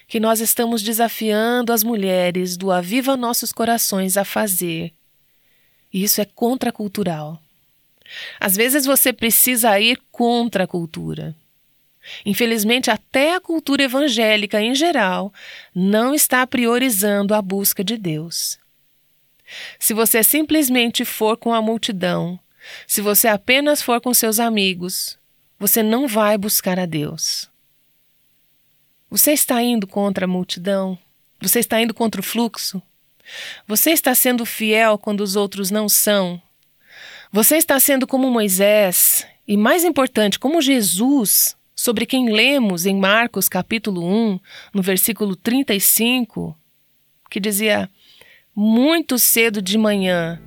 que 0.08 0.20
nós 0.20 0.40
estamos 0.40 0.82
desafiando 0.82 1.72
as 1.72 1.84
mulheres 1.84 2.58
do 2.58 2.72
Aviva 2.72 3.18
Nossos 3.18 3.52
Corações 3.52 4.18
a 4.18 4.26
fazer. 4.26 4.94
E 5.94 6.04
isso 6.04 6.22
é 6.22 6.26
contracultural. 6.26 7.42
Às 8.40 8.56
vezes 8.56 8.86
você 8.86 9.14
precisa 9.14 9.80
ir 9.80 10.00
contra 10.12 10.66
a 10.66 10.68
cultura. 10.68 11.36
Infelizmente, 12.26 12.90
até 12.90 13.36
a 13.36 13.40
cultura 13.40 13.84
evangélica 13.84 14.62
em 14.62 14.74
geral 14.74 15.34
não 15.74 16.14
está 16.14 16.46
priorizando 16.48 17.34
a 17.34 17.42
busca 17.42 17.84
de 17.84 17.98
Deus. 17.98 18.58
Se 19.80 19.94
você 19.94 20.24
simplesmente 20.24 21.06
for 21.06 21.38
com 21.38 21.54
a 21.54 21.62
multidão, 21.62 22.40
se 22.88 23.02
você 23.02 23.28
apenas 23.28 23.82
for 23.82 24.00
com 24.00 24.14
seus 24.14 24.40
amigos, 24.40 25.18
você 25.60 25.84
não 25.84 26.08
vai 26.08 26.38
buscar 26.38 26.80
a 26.80 26.86
Deus. 26.86 27.50
Você 29.10 29.34
está 29.34 29.62
indo 29.62 29.86
contra 29.86 30.26
a 30.26 30.28
multidão? 30.28 30.98
Você 31.42 31.60
está 31.60 31.82
indo 31.82 31.94
contra 31.94 32.22
o 32.22 32.24
fluxo? 32.24 32.82
Você 33.68 33.92
está 33.92 34.14
sendo 34.14 34.46
fiel 34.46 34.98
quando 34.98 35.22
os 35.22 35.36
outros 35.36 35.72
não 35.72 35.88
são? 35.88 36.42
Você 37.32 37.56
está 37.56 37.80
sendo 37.80 38.06
como 38.06 38.30
Moisés 38.30 39.26
e, 39.48 39.56
mais 39.56 39.84
importante, 39.84 40.38
como 40.38 40.62
Jesus, 40.62 41.56
sobre 41.76 42.06
quem 42.06 42.32
lemos 42.32 42.86
em 42.86 42.96
Marcos 42.96 43.48
capítulo 43.48 44.06
1, 44.06 44.40
no 44.74 44.82
versículo 44.82 45.36
35, 45.36 46.56
que 47.30 47.40
dizia: 47.40 47.90
Muito 48.56 49.18
cedo 49.18 49.62
de 49.62 49.78
manhã, 49.78 50.42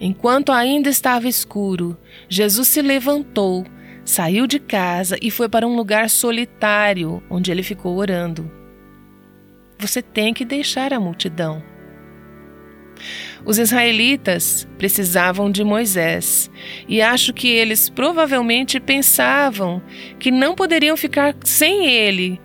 enquanto 0.00 0.52
ainda 0.52 0.90
estava 0.90 1.28
escuro, 1.28 1.96
Jesus 2.28 2.68
se 2.68 2.82
levantou, 2.82 3.64
saiu 4.04 4.46
de 4.46 4.58
casa 4.58 5.16
e 5.22 5.30
foi 5.30 5.48
para 5.48 5.66
um 5.66 5.76
lugar 5.76 6.10
solitário, 6.10 7.22
onde 7.30 7.50
ele 7.50 7.62
ficou 7.62 7.96
orando. 7.96 8.50
Você 9.78 10.02
tem 10.02 10.34
que 10.34 10.44
deixar 10.44 10.92
a 10.92 11.00
multidão. 11.00 11.73
Os 13.44 13.58
israelitas 13.58 14.66
precisavam 14.78 15.50
de 15.50 15.62
Moisés, 15.62 16.50
e 16.88 17.02
acho 17.02 17.32
que 17.32 17.48
eles 17.48 17.88
provavelmente 17.88 18.80
pensavam 18.80 19.82
que 20.18 20.30
não 20.30 20.54
poderiam 20.54 20.96
ficar 20.96 21.34
sem 21.44 21.86
ele 21.86 22.40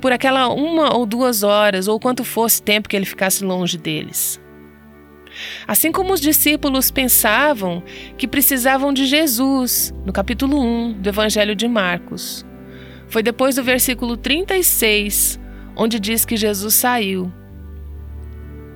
por 0.00 0.12
aquela 0.12 0.48
uma 0.48 0.94
ou 0.94 1.06
duas 1.06 1.42
horas, 1.42 1.88
ou 1.88 1.98
quanto 1.98 2.24
fosse 2.24 2.62
tempo 2.62 2.88
que 2.88 2.94
ele 2.94 3.06
ficasse 3.06 3.44
longe 3.44 3.78
deles. 3.78 4.40
Assim 5.66 5.90
como 5.90 6.12
os 6.12 6.20
discípulos 6.20 6.90
pensavam 6.90 7.82
que 8.16 8.28
precisavam 8.28 8.92
de 8.92 9.06
Jesus, 9.06 9.92
no 10.04 10.12
capítulo 10.12 10.60
1 10.60 11.00
do 11.00 11.08
Evangelho 11.08 11.56
de 11.56 11.66
Marcos. 11.66 12.46
Foi 13.08 13.22
depois 13.22 13.56
do 13.56 13.64
versículo 13.64 14.16
36, 14.16 15.40
onde 15.76 15.98
diz 15.98 16.24
que 16.24 16.36
Jesus 16.36 16.74
saiu 16.74 17.32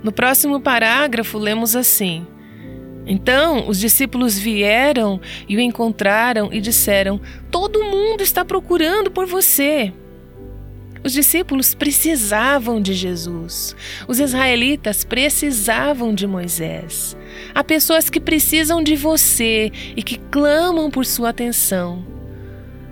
no 0.03 0.13
próximo 0.13 0.61
parágrafo, 0.61 1.39
lemos 1.39 1.75
assim: 1.75 2.27
Então 3.07 3.69
os 3.69 3.79
discípulos 3.79 4.39
vieram 4.39 5.21
e 5.49 5.57
o 5.57 5.61
encontraram 5.61 6.53
e 6.53 6.61
disseram: 6.61 7.21
Todo 7.51 7.85
mundo 7.85 8.23
está 8.23 8.45
procurando 8.45 9.11
por 9.11 9.27
você. 9.27 9.93
Os 11.05 11.13
discípulos 11.13 11.75
precisavam 11.75 12.81
de 12.81 12.93
Jesus. 12.93 13.75
Os 14.09 14.19
israelitas 14.19 15.05
precisavam 15.05 16.13
de 16.13 16.27
Moisés. 16.27 17.17
Há 17.55 17.63
pessoas 17.63 18.11
que 18.11 18.21
precisam 18.21 18.83
de 18.83 18.97
você 18.97 19.71
e 19.97 20.03
que 20.03 20.19
clamam 20.19 20.91
por 20.91 21.07
sua 21.07 21.29
atenção. 21.29 22.05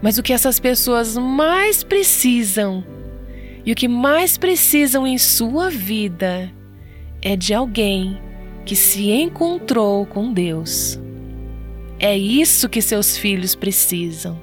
Mas 0.01 0.19
o 0.19 0.23
que 0.23 0.33
essas 0.33 0.61
pessoas 0.61 1.17
mais 1.17 1.83
precisam 1.83 2.85
e 3.65 3.73
o 3.73 3.75
que 3.75 3.89
mais 3.89 4.39
precisam 4.39 5.05
em 5.05 5.19
sua 5.19 5.69
vida 5.69 6.53
é 7.27 7.35
de 7.35 7.53
alguém 7.53 8.23
que 8.65 8.77
se 8.77 9.11
encontrou 9.11 10.07
com 10.07 10.33
Deus. 10.33 10.97
É 11.99 12.17
isso 12.17 12.69
que 12.69 12.81
seus 12.81 13.19
filhos 13.19 13.57
precisam. 13.57 14.41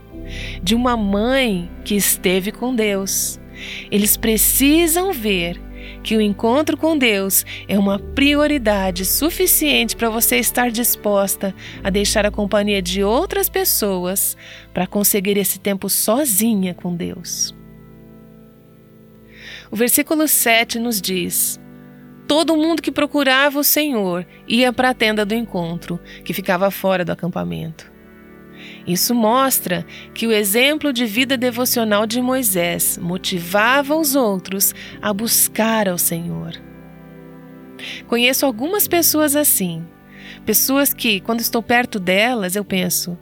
De 0.62 0.76
uma 0.76 0.98
mãe 0.98 1.72
que 1.86 1.96
esteve 1.96 2.52
com 2.52 2.76
Deus. 2.76 3.40
Eles 3.90 4.18
precisam 4.18 5.14
ver 5.14 5.62
que 6.04 6.18
o 6.18 6.20
encontro 6.20 6.76
com 6.76 6.98
Deus 6.98 7.46
é 7.70 7.80
uma 7.80 7.98
prioridade 7.98 9.06
suficiente 9.06 9.96
para 9.96 10.10
você 10.10 10.36
estar 10.36 10.70
disposta 10.70 11.56
a 11.82 11.90
deixar 11.90 12.26
a 12.26 12.32
companhia 12.32 12.82
de 12.82 13.02
outras 13.02 13.48
pessoas 13.48 14.36
para 14.74 14.86
conseguir 14.86 15.38
esse 15.38 15.58
tempo 15.58 15.90
sozinha 15.90 16.74
com 16.74 16.94
Deus. 16.94 17.56
O 19.72 19.76
versículo 19.78 20.28
7 20.28 20.80
nos 20.80 21.00
diz: 21.00 21.63
Todo 22.28 22.56
mundo 22.56 22.82
que 22.82 22.92
procurava 22.92 23.60
o 23.60 23.64
Senhor 23.64 24.26
ia 24.48 24.72
para 24.72 24.90
a 24.90 24.94
tenda 24.94 25.26
do 25.26 25.36
encontro, 25.36 26.00
que 26.24 26.34
ficava 26.34 26.72
fora 26.72 27.04
do 27.04 27.12
acampamento. 27.12 27.92
Isso 28.88 29.14
mostra 29.14 29.86
que 30.14 30.28
o 30.28 30.32
exemplo 30.32 30.94
de 30.94 31.06
vida 31.06 31.38
devocional 31.38 32.06
de 32.06 32.22
Moisés 32.22 32.98
motivava 32.98 33.96
os 33.96 34.16
outros 34.16 34.74
a 35.02 35.14
buscar 35.14 35.88
ao 35.88 35.98
Senhor. 35.98 36.54
Conheço 38.08 38.46
algumas 38.46 38.88
pessoas 38.88 39.36
assim, 39.36 39.86
pessoas 40.46 40.94
que, 40.94 41.20
quando 41.20 41.42
estou 41.42 41.62
perto 41.62 42.00
delas, 42.00 42.56
eu 42.56 42.64
penso: 42.64 43.18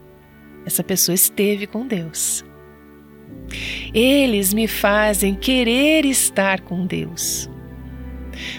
essa 0.65 0.83
pessoa 0.83 1.15
esteve 1.15 1.65
com 1.65 1.87
Deus. 1.87 2.43
Eles 3.93 4.53
me 4.53 4.67
fazem 4.67 5.35
querer 5.35 6.05
estar 6.05 6.61
com 6.61 6.85
Deus. 6.85 7.49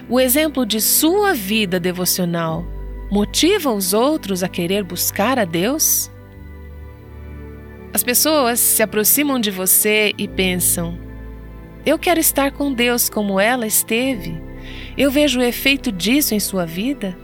O 0.09 0.21
exemplo 0.21 0.65
de 0.65 0.81
sua 0.81 1.35
vida 1.35 1.79
devocional 1.79 2.65
motiva 3.11 3.73
os 3.73 3.93
outros 3.93 4.43
a 4.43 4.49
querer 4.49 4.83
buscar 4.85 5.39
a 5.39 5.45
Deus? 5.45 6.11
As 7.93 8.03
pessoas 8.03 8.59
se 8.59 8.83
aproximam 8.83 9.39
de 9.39 9.51
você 9.51 10.15
e 10.17 10.27
pensam: 10.27 10.99
eu 11.85 11.99
quero 11.99 12.21
estar 12.21 12.53
com 12.53 12.73
Deus 12.73 13.11
como 13.11 13.41
ela 13.41 13.67
esteve. 13.67 14.41
Eu 14.97 15.11
vejo 15.11 15.41
o 15.41 15.43
efeito 15.43 15.91
disso 15.91 16.33
em 16.33 16.39
sua 16.39 16.65
vida. 16.65 17.17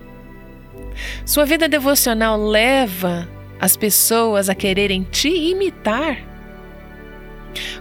Sua 1.24 1.44
vida 1.44 1.68
devocional 1.68 2.36
leva 2.36 3.28
as 3.60 3.76
pessoas 3.76 4.48
a 4.48 4.56
quererem 4.56 5.04
te 5.04 5.28
imitar. 5.28 6.18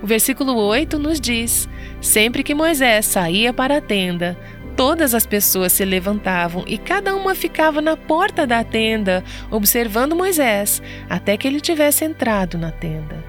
O 0.04 0.06
versículo 0.06 0.56
8 0.56 1.00
nos 1.00 1.20
diz: 1.20 1.68
Sempre 2.00 2.44
que 2.44 2.54
Moisés 2.54 3.08
saía 3.08 3.52
para 3.52 3.78
a 3.78 3.82
tenda, 3.82 4.38
Todas 4.78 5.16
as 5.16 5.26
pessoas 5.26 5.74
se 5.74 5.84
levantavam 5.84 6.64
e 6.68 6.78
cada 6.78 7.16
uma 7.16 7.34
ficava 7.34 7.82
na 7.82 7.98
porta 7.98 8.46
da 8.46 8.64
tenda, 8.64 9.24
observando 9.50 10.16
Moisés, 10.16 10.84
até 11.10 11.36
que 11.36 11.48
ele 11.48 11.60
tivesse 11.60 12.06
entrado 12.06 12.60
na 12.60 12.72
tenda. 12.72 13.24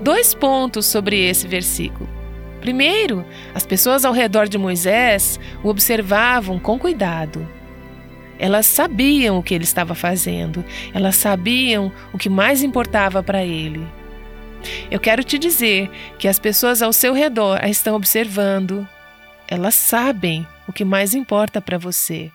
Dois 0.00 0.32
pontos 0.32 0.86
sobre 0.86 1.22
esse 1.28 1.46
versículo. 1.46 2.08
Primeiro, 2.62 3.26
as 3.54 3.66
pessoas 3.66 4.06
ao 4.06 4.12
redor 4.12 4.48
de 4.48 4.56
Moisés 4.56 5.38
o 5.62 5.68
observavam 5.68 6.58
com 6.58 6.78
cuidado. 6.78 7.46
Elas 8.38 8.64
sabiam 8.64 9.36
o 9.36 9.42
que 9.42 9.54
ele 9.54 9.64
estava 9.64 9.94
fazendo, 9.94 10.64
elas 10.94 11.16
sabiam 11.16 11.92
o 12.10 12.16
que 12.16 12.30
mais 12.30 12.62
importava 12.62 13.22
para 13.22 13.44
ele. 13.44 13.86
Eu 14.90 14.98
quero 14.98 15.22
te 15.22 15.38
dizer 15.38 15.90
que 16.18 16.26
as 16.26 16.38
pessoas 16.38 16.80
ao 16.80 16.92
seu 16.92 17.12
redor 17.12 17.58
a 17.62 17.68
estão 17.68 17.94
observando, 17.94 18.88
elas 19.48 19.74
sabem 19.74 20.46
o 20.68 20.72
que 20.72 20.84
mais 20.84 21.14
importa 21.14 21.60
para 21.60 21.78
você. 21.78 22.30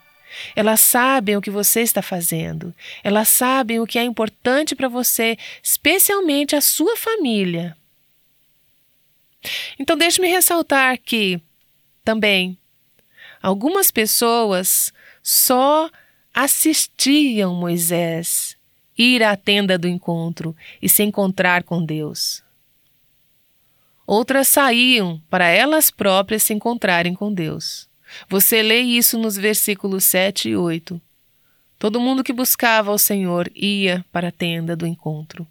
Elas 0.55 0.79
sabem 0.81 1.37
o 1.37 1.41
que 1.41 1.51
você 1.51 1.81
está 1.81 2.01
fazendo. 2.01 2.73
Elas 3.03 3.27
sabem 3.27 3.79
o 3.79 3.85
que 3.85 3.99
é 3.99 4.03
importante 4.03 4.75
para 4.75 4.87
você, 4.87 5.37
especialmente 5.61 6.55
a 6.55 6.61
sua 6.61 6.97
família. 6.97 7.77
Então, 9.77 9.95
deixe-me 9.95 10.27
ressaltar 10.27 10.97
que, 10.97 11.39
também, 12.03 12.57
algumas 13.41 13.91
pessoas 13.91 14.91
só 15.21 15.89
assistiam 16.33 17.53
Moisés 17.53 18.57
ir 18.97 19.21
à 19.21 19.35
tenda 19.35 19.77
do 19.77 19.87
encontro 19.87 20.55
e 20.81 20.89
se 20.89 21.03
encontrar 21.03 21.63
com 21.63 21.85
Deus. 21.85 22.42
Outras 24.05 24.47
saíam 24.47 25.21
para 25.29 25.47
elas 25.47 25.89
próprias 25.89 26.43
se 26.43 26.53
encontrarem 26.53 27.13
com 27.13 27.33
Deus. 27.33 27.87
Você 28.27 28.61
lê 28.61 28.81
isso 28.81 29.17
nos 29.17 29.35
versículos 29.37 30.03
7 30.03 30.49
e 30.49 30.55
8. 30.55 31.01
Todo 31.79 31.99
mundo 31.99 32.23
que 32.23 32.33
buscava 32.33 32.91
o 32.91 32.97
Senhor 32.97 33.51
ia 33.55 34.05
para 34.11 34.27
a 34.27 34.31
tenda 34.31 34.75
do 34.75 34.85
encontro. 34.85 35.47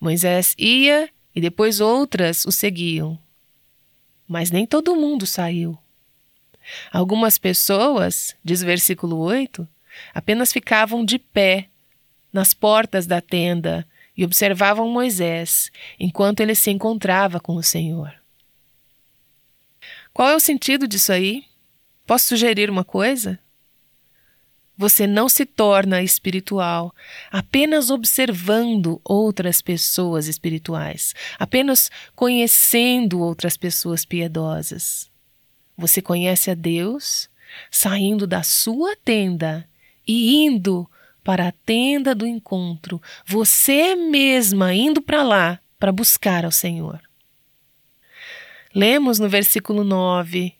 Moisés 0.00 0.54
ia 0.58 1.08
e 1.34 1.40
depois 1.40 1.80
outras 1.80 2.44
o 2.44 2.52
seguiam. 2.52 3.18
Mas 4.26 4.50
nem 4.50 4.66
todo 4.66 4.96
mundo 4.96 5.26
saiu. 5.26 5.78
Algumas 6.92 7.38
pessoas, 7.38 8.34
diz 8.42 8.62
o 8.62 8.66
versículo 8.66 9.18
8, 9.18 9.66
apenas 10.12 10.52
ficavam 10.52 11.04
de 11.04 11.18
pé 11.18 11.68
nas 12.32 12.52
portas 12.52 13.06
da 13.06 13.20
tenda 13.20 13.86
e 14.16 14.24
observavam 14.24 14.88
Moisés 14.88 15.70
enquanto 15.98 16.40
ele 16.40 16.54
se 16.54 16.70
encontrava 16.70 17.38
com 17.38 17.56
o 17.56 17.62
Senhor. 17.62 18.14
Qual 20.12 20.28
é 20.28 20.34
o 20.34 20.40
sentido 20.40 20.88
disso 20.88 21.12
aí? 21.12 21.44
Posso 22.06 22.28
sugerir 22.28 22.70
uma 22.70 22.84
coisa? 22.84 23.38
Você 24.78 25.06
não 25.06 25.28
se 25.28 25.46
torna 25.46 26.02
espiritual 26.02 26.94
apenas 27.30 27.90
observando 27.90 29.00
outras 29.02 29.62
pessoas 29.62 30.26
espirituais, 30.26 31.14
apenas 31.38 31.90
conhecendo 32.14 33.20
outras 33.20 33.56
pessoas 33.56 34.04
piedosas. 34.04 35.10
Você 35.76 36.02
conhece 36.02 36.50
a 36.50 36.54
Deus 36.54 37.28
saindo 37.70 38.26
da 38.26 38.42
sua 38.42 38.94
tenda 38.96 39.68
e 40.06 40.44
indo 40.44 40.88
para 41.26 41.48
a 41.48 41.52
tenda 41.52 42.14
do 42.14 42.24
encontro, 42.24 43.02
você 43.26 43.96
mesma 43.96 44.72
indo 44.72 45.02
para 45.02 45.24
lá 45.24 45.58
para 45.76 45.90
buscar 45.90 46.44
ao 46.44 46.52
Senhor. 46.52 47.00
Lemos 48.72 49.18
no 49.18 49.28
versículo 49.28 49.82
9: 49.82 50.54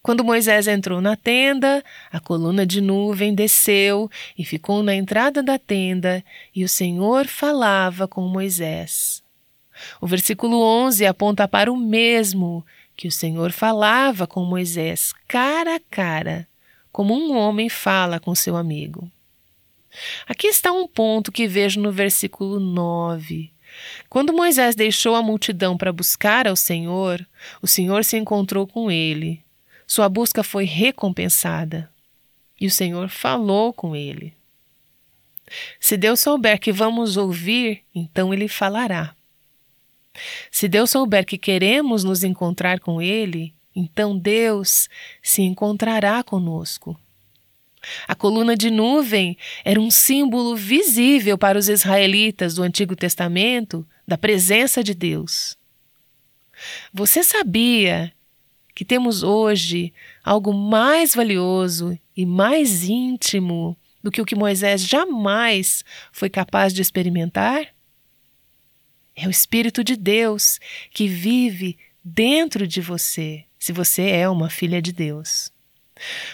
Quando 0.00 0.22
Moisés 0.22 0.68
entrou 0.68 1.00
na 1.00 1.16
tenda, 1.16 1.82
a 2.12 2.20
coluna 2.20 2.64
de 2.64 2.80
nuvem 2.80 3.34
desceu 3.34 4.08
e 4.38 4.44
ficou 4.44 4.84
na 4.84 4.94
entrada 4.94 5.42
da 5.42 5.58
tenda, 5.58 6.24
e 6.54 6.62
o 6.62 6.68
Senhor 6.68 7.26
falava 7.26 8.06
com 8.06 8.20
Moisés. 8.28 9.20
O 10.00 10.06
versículo 10.06 10.62
11 10.62 11.04
aponta 11.06 11.48
para 11.48 11.72
o 11.72 11.76
mesmo 11.76 12.64
que 12.96 13.08
o 13.08 13.12
Senhor 13.12 13.50
falava 13.50 14.28
com 14.28 14.44
Moisés 14.44 15.12
cara 15.26 15.74
a 15.74 15.80
cara, 15.90 16.46
como 16.92 17.12
um 17.12 17.36
homem 17.36 17.68
fala 17.68 18.20
com 18.20 18.32
seu 18.32 18.56
amigo. 18.56 19.10
Aqui 20.26 20.46
está 20.46 20.72
um 20.72 20.86
ponto 20.86 21.32
que 21.32 21.46
vejo 21.46 21.80
no 21.80 21.92
versículo 21.92 22.58
9. 22.58 23.52
Quando 24.08 24.32
Moisés 24.32 24.74
deixou 24.74 25.14
a 25.14 25.22
multidão 25.22 25.76
para 25.76 25.92
buscar 25.92 26.46
ao 26.46 26.56
Senhor, 26.56 27.26
o 27.60 27.66
Senhor 27.66 28.04
se 28.04 28.16
encontrou 28.16 28.66
com 28.66 28.90
ele. 28.90 29.42
Sua 29.86 30.08
busca 30.08 30.42
foi 30.42 30.64
recompensada. 30.64 31.90
E 32.60 32.66
o 32.66 32.70
Senhor 32.70 33.08
falou 33.08 33.72
com 33.72 33.94
ele. 33.96 34.34
Se 35.78 35.96
Deus 35.96 36.20
souber 36.20 36.58
que 36.58 36.72
vamos 36.72 37.16
ouvir, 37.16 37.82
então 37.94 38.32
ele 38.32 38.48
falará. 38.48 39.14
Se 40.50 40.68
Deus 40.68 40.90
souber 40.90 41.24
que 41.24 41.36
queremos 41.36 42.04
nos 42.04 42.22
encontrar 42.22 42.80
com 42.80 43.02
Ele, 43.02 43.54
então 43.74 44.16
Deus 44.16 44.88
se 45.22 45.42
encontrará 45.42 46.22
conosco. 46.22 46.98
A 48.06 48.14
coluna 48.14 48.56
de 48.56 48.70
nuvem 48.70 49.36
era 49.64 49.80
um 49.80 49.90
símbolo 49.90 50.56
visível 50.56 51.36
para 51.36 51.58
os 51.58 51.68
israelitas 51.68 52.54
do 52.54 52.62
Antigo 52.62 52.94
Testamento 52.94 53.86
da 54.06 54.18
presença 54.18 54.82
de 54.82 54.94
Deus. 54.94 55.56
Você 56.92 57.22
sabia 57.22 58.12
que 58.74 58.84
temos 58.84 59.22
hoje 59.22 59.92
algo 60.22 60.52
mais 60.52 61.14
valioso 61.14 61.98
e 62.16 62.26
mais 62.26 62.84
íntimo 62.84 63.76
do 64.02 64.10
que 64.10 64.20
o 64.20 64.24
que 64.24 64.36
Moisés 64.36 64.86
jamais 64.86 65.84
foi 66.12 66.28
capaz 66.28 66.72
de 66.72 66.82
experimentar? 66.82 67.68
É 69.16 69.26
o 69.26 69.30
Espírito 69.30 69.84
de 69.84 69.96
Deus 69.96 70.58
que 70.90 71.06
vive 71.06 71.78
dentro 72.02 72.66
de 72.66 72.80
você, 72.80 73.44
se 73.58 73.72
você 73.72 74.10
é 74.10 74.28
uma 74.28 74.50
filha 74.50 74.82
de 74.82 74.92
Deus. 74.92 75.50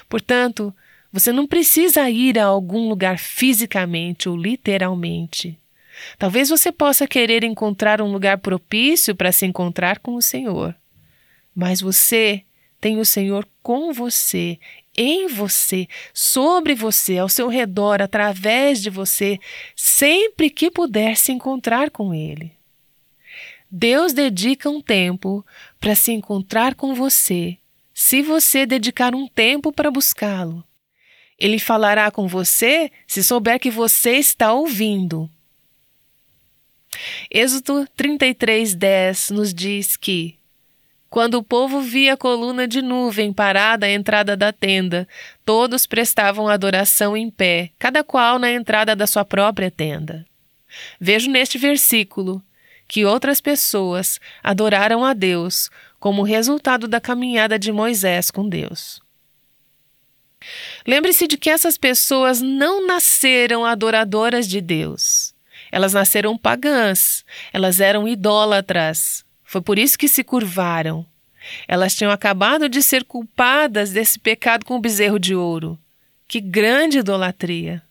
Portanto, 0.08 0.74
você 1.12 1.32
não 1.32 1.46
precisa 1.46 2.08
ir 2.08 2.38
a 2.38 2.44
algum 2.44 2.88
lugar 2.88 3.18
fisicamente 3.18 4.28
ou 4.28 4.36
literalmente. 4.36 5.58
Talvez 6.18 6.48
você 6.48 6.70
possa 6.70 7.06
querer 7.06 7.44
encontrar 7.44 8.00
um 8.00 8.10
lugar 8.10 8.38
propício 8.38 9.14
para 9.14 9.32
se 9.32 9.44
encontrar 9.44 9.98
com 9.98 10.14
o 10.14 10.22
Senhor. 10.22 10.74
Mas 11.54 11.80
você 11.80 12.42
tem 12.80 12.98
o 12.98 13.04
Senhor 13.04 13.46
com 13.62 13.92
você, 13.92 14.58
em 14.96 15.28
você, 15.28 15.88
sobre 16.14 16.74
você, 16.74 17.18
ao 17.18 17.28
seu 17.28 17.48
redor, 17.48 18.00
através 18.00 18.80
de 18.80 18.88
você, 18.88 19.38
sempre 19.76 20.48
que 20.48 20.70
puder 20.70 21.16
se 21.16 21.32
encontrar 21.32 21.90
com 21.90 22.14
Ele. 22.14 22.52
Deus 23.70 24.12
dedica 24.12 24.68
um 24.68 24.80
tempo 24.80 25.44
para 25.78 25.94
se 25.94 26.12
encontrar 26.12 26.74
com 26.74 26.94
você, 26.94 27.56
se 27.94 28.22
você 28.22 28.64
dedicar 28.64 29.14
um 29.14 29.28
tempo 29.28 29.72
para 29.72 29.90
buscá-lo. 29.90 30.64
Ele 31.40 31.58
falará 31.58 32.10
com 32.10 32.28
você 32.28 32.92
se 33.06 33.24
souber 33.24 33.58
que 33.58 33.70
você 33.70 34.12
está 34.12 34.52
ouvindo. 34.52 35.28
Êxodo 37.30 37.88
33:10 37.96 39.30
nos 39.30 39.54
diz 39.54 39.96
que 39.96 40.38
quando 41.08 41.34
o 41.34 41.42
povo 41.42 41.80
via 41.80 42.14
a 42.14 42.16
coluna 42.16 42.68
de 42.68 42.80
nuvem 42.80 43.32
parada 43.32 43.86
à 43.86 43.90
entrada 43.90 44.36
da 44.36 44.52
tenda, 44.52 45.08
todos 45.44 45.86
prestavam 45.86 46.46
adoração 46.46 47.16
em 47.16 47.28
pé, 47.28 47.70
cada 47.78 48.04
qual 48.04 48.38
na 48.38 48.50
entrada 48.52 48.94
da 48.94 49.08
sua 49.08 49.24
própria 49.24 49.72
tenda. 49.72 50.24
Vejo 51.00 51.28
neste 51.28 51.58
versículo 51.58 52.40
que 52.86 53.04
outras 53.04 53.40
pessoas 53.40 54.20
adoraram 54.42 55.04
a 55.04 55.12
Deus 55.12 55.68
como 55.98 56.22
resultado 56.22 56.86
da 56.86 57.00
caminhada 57.00 57.58
de 57.58 57.72
Moisés 57.72 58.30
com 58.30 58.48
Deus. 58.48 59.00
Lembre-se 60.86 61.26
de 61.26 61.36
que 61.36 61.50
essas 61.50 61.76
pessoas 61.76 62.40
não 62.40 62.86
nasceram 62.86 63.64
adoradoras 63.64 64.48
de 64.48 64.60
Deus. 64.60 65.34
Elas 65.70 65.92
nasceram 65.92 66.36
pagãs, 66.36 67.24
elas 67.52 67.80
eram 67.80 68.08
idólatras. 68.08 69.24
Foi 69.44 69.60
por 69.60 69.78
isso 69.78 69.98
que 69.98 70.08
se 70.08 70.24
curvaram. 70.24 71.06
Elas 71.66 71.94
tinham 71.94 72.12
acabado 72.12 72.68
de 72.68 72.82
ser 72.82 73.04
culpadas 73.04 73.90
desse 73.90 74.18
pecado 74.18 74.64
com 74.64 74.76
o 74.76 74.80
bezerro 74.80 75.18
de 75.18 75.34
ouro. 75.34 75.78
Que 76.26 76.40
grande 76.40 76.98
idolatria! 76.98 77.82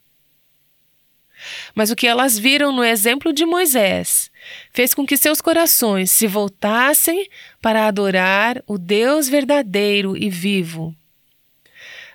Mas 1.73 1.89
o 1.89 1.95
que 1.95 2.07
elas 2.07 2.37
viram 2.37 2.71
no 2.71 2.83
exemplo 2.83 3.31
de 3.31 3.45
Moisés 3.45 4.29
fez 4.73 4.93
com 4.93 5.05
que 5.05 5.15
seus 5.15 5.39
corações 5.39 6.11
se 6.11 6.27
voltassem 6.27 7.29
para 7.61 7.87
adorar 7.87 8.61
o 8.67 8.77
Deus 8.77 9.29
verdadeiro 9.29 10.17
e 10.17 10.29
vivo. 10.29 10.95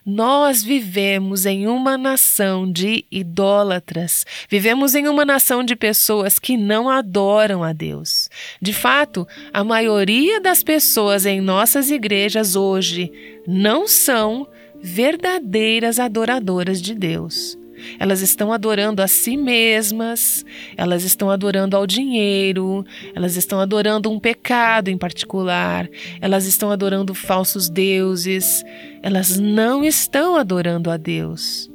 Nós 0.06 0.62
vivemos 0.62 1.46
em 1.46 1.66
uma 1.66 1.96
nação 1.96 2.70
de 2.70 3.06
idólatras, 3.10 4.26
vivemos 4.50 4.94
em 4.94 5.08
uma 5.08 5.24
nação 5.24 5.64
de 5.64 5.74
pessoas 5.74 6.38
que 6.38 6.58
não 6.58 6.90
adoram 6.90 7.64
a 7.64 7.72
Deus. 7.72 8.28
De 8.60 8.74
fato, 8.74 9.26
a 9.50 9.64
maioria 9.64 10.42
das 10.42 10.62
pessoas 10.62 11.24
em 11.24 11.40
nossas 11.40 11.90
igrejas 11.90 12.54
hoje 12.54 13.10
não 13.46 13.88
são 13.88 14.46
verdadeiras 14.82 15.98
adoradoras 15.98 16.82
de 16.82 16.94
Deus. 16.94 17.56
Elas 17.98 18.20
estão 18.20 18.52
adorando 18.52 19.02
a 19.02 19.08
si 19.08 19.36
mesmas, 19.36 20.44
elas 20.76 21.04
estão 21.04 21.30
adorando 21.30 21.76
ao 21.76 21.86
dinheiro, 21.86 22.84
elas 23.14 23.36
estão 23.36 23.60
adorando 23.60 24.10
um 24.10 24.18
pecado 24.18 24.88
em 24.88 24.98
particular, 24.98 25.88
elas 26.20 26.46
estão 26.46 26.70
adorando 26.70 27.14
falsos 27.14 27.68
deuses, 27.68 28.64
elas 29.02 29.38
não 29.38 29.84
estão 29.84 30.36
adorando 30.36 30.90
a 30.90 30.96
Deus. 30.96 31.70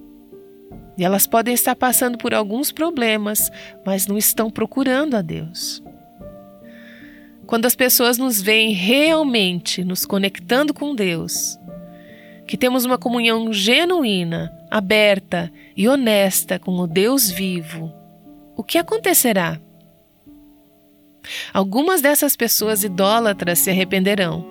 E 0.97 1.03
elas 1.05 1.25
podem 1.25 1.53
estar 1.53 1.75
passando 1.75 2.17
por 2.17 2.33
alguns 2.33 2.71
problemas, 2.71 3.49
mas 3.85 4.05
não 4.05 4.17
estão 4.17 4.49
procurando 4.49 5.15
a 5.15 5.21
Deus. 5.21 5.81
Quando 7.49 7.65
as 7.65 7.75
pessoas 7.75 8.17
nos 8.17 8.39
veem 8.39 8.73
realmente 8.73 9.83
nos 9.83 10.05
conectando 10.05 10.71
com 10.71 10.93
Deus, 10.93 11.58
que 12.49 12.57
temos 12.57 12.83
uma 12.83 12.97
comunhão 12.97 13.53
genuína, 13.53 14.51
aberta 14.71 15.51
e 15.77 15.87
honesta 15.87 16.57
com 16.57 16.71
o 16.79 16.87
Deus 16.87 17.29
vivo, 17.29 17.93
o 18.57 18.63
que 18.63 18.79
acontecerá? 18.79 19.61
Algumas 21.53 22.01
dessas 22.01 22.35
pessoas 22.35 22.83
idólatras 22.83 23.59
se 23.59 23.69
arrependerão. 23.69 24.43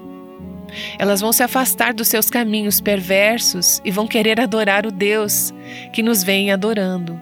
Elas 0.97 1.21
vão 1.21 1.33
se 1.33 1.43
afastar 1.43 1.93
dos 1.93 2.07
seus 2.07 2.31
caminhos 2.31 2.81
perversos 2.81 3.83
e 3.85 3.91
vão 3.91 4.07
querer 4.07 4.39
adorar 4.39 4.87
o 4.87 4.93
Deus 4.93 5.53
que 5.93 6.01
nos 6.01 6.23
vem 6.23 6.53
adorando. 6.53 7.21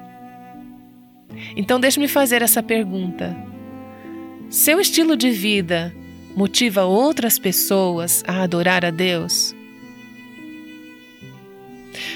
Então, 1.56 1.80
deixe-me 1.80 2.06
fazer 2.06 2.42
essa 2.42 2.62
pergunta: 2.62 3.34
Seu 4.50 4.78
estilo 4.78 5.16
de 5.16 5.30
vida 5.30 5.90
motiva 6.36 6.84
outras 6.84 7.38
pessoas 7.38 8.22
a 8.26 8.42
adorar 8.42 8.84
a 8.84 8.90
Deus? 8.90 9.55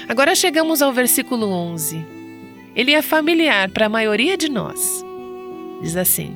Agora 0.07 0.35
chegamos 0.35 0.81
ao 0.81 0.91
versículo 0.91 1.47
11. 1.47 2.05
Ele 2.75 2.93
é 2.93 3.01
familiar 3.01 3.69
para 3.69 3.87
a 3.87 3.89
maioria 3.89 4.37
de 4.37 4.49
nós. 4.49 5.03
Diz 5.81 5.95
assim: 5.95 6.35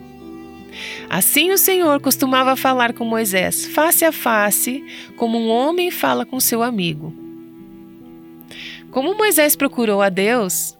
Assim 1.09 1.51
o 1.51 1.57
Senhor 1.57 1.99
costumava 2.01 2.55
falar 2.55 2.93
com 2.93 3.05
Moisés, 3.05 3.65
face 3.65 4.03
a 4.03 4.11
face, 4.11 4.83
como 5.15 5.37
um 5.37 5.49
homem 5.49 5.91
fala 5.91 6.25
com 6.25 6.39
seu 6.39 6.61
amigo. 6.61 7.13
Como 8.91 9.15
Moisés 9.15 9.55
procurou 9.55 10.01
a 10.01 10.09
Deus, 10.09 10.77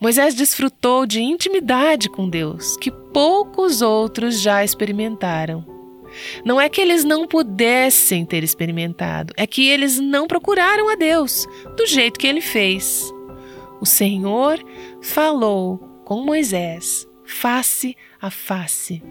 Moisés 0.00 0.34
desfrutou 0.34 1.06
de 1.06 1.20
intimidade 1.20 2.08
com 2.08 2.28
Deus 2.28 2.76
que 2.76 2.90
poucos 2.90 3.82
outros 3.82 4.40
já 4.40 4.62
experimentaram. 4.64 5.75
Não 6.44 6.60
é 6.60 6.68
que 6.68 6.80
eles 6.80 7.04
não 7.04 7.26
pudessem 7.26 8.24
ter 8.24 8.42
experimentado, 8.42 9.32
é 9.36 9.46
que 9.46 9.68
eles 9.68 9.98
não 9.98 10.26
procuraram 10.26 10.88
a 10.88 10.94
Deus 10.94 11.46
do 11.76 11.86
jeito 11.86 12.18
que 12.18 12.26
ele 12.26 12.40
fez. 12.40 13.12
O 13.80 13.86
Senhor 13.86 14.58
falou 15.02 15.78
com 16.04 16.22
Moisés 16.22 17.06
face 17.24 17.96
a 18.20 18.30
face. 18.30 19.02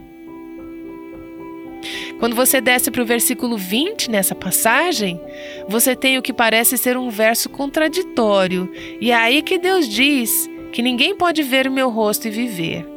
Quando 2.20 2.36
você 2.36 2.62
desce 2.62 2.90
para 2.90 3.02
o 3.02 3.06
versículo 3.06 3.58
20 3.58 4.10
nessa 4.10 4.34
passagem, 4.34 5.20
você 5.68 5.96
tem 5.96 6.18
o 6.18 6.22
que 6.22 6.34
parece 6.34 6.78
ser 6.78 6.98
um 6.98 7.10
verso 7.10 7.50
contraditório, 7.50 8.72
e 9.00 9.12
é 9.12 9.16
aí 9.16 9.42
que 9.42 9.58
Deus 9.58 9.88
diz 9.88 10.50
que 10.72 10.82
ninguém 10.82 11.16
pode 11.16 11.44
ver 11.44 11.68
o 11.68 11.72
meu 11.72 11.90
rosto 11.90 12.28
e 12.28 12.32
viver. 12.32 12.95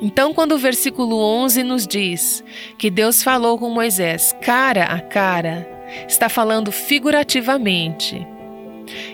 Então, 0.00 0.32
quando 0.32 0.52
o 0.52 0.58
versículo 0.58 1.16
11 1.16 1.62
nos 1.64 1.86
diz 1.86 2.44
que 2.78 2.90
Deus 2.90 3.22
falou 3.22 3.58
com 3.58 3.68
Moisés 3.68 4.34
cara 4.40 4.84
a 4.84 5.00
cara, 5.00 5.68
está 6.06 6.28
falando 6.28 6.70
figurativamente. 6.70 8.26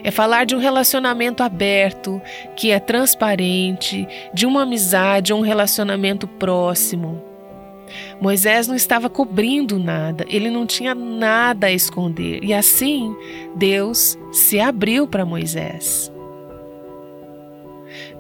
É 0.05 0.11
falar 0.11 0.45
de 0.45 0.55
um 0.55 0.59
relacionamento 0.59 1.43
aberto, 1.43 2.21
que 2.55 2.71
é 2.71 2.79
transparente, 2.79 4.07
de 4.33 4.47
uma 4.47 4.63
amizade, 4.63 5.33
um 5.33 5.41
relacionamento 5.41 6.29
próximo. 6.29 7.21
Moisés 8.21 8.69
não 8.69 8.75
estava 8.75 9.09
cobrindo 9.09 9.79
nada, 9.79 10.25
ele 10.29 10.51
não 10.51 10.67
tinha 10.67 10.95
nada 10.95 11.69
a 11.69 11.73
esconder, 11.73 12.43
e 12.43 12.53
assim 12.53 13.15
Deus 13.57 14.19
se 14.33 14.61
abriu 14.61 15.07
para 15.07 15.25
Moisés. 15.25 16.14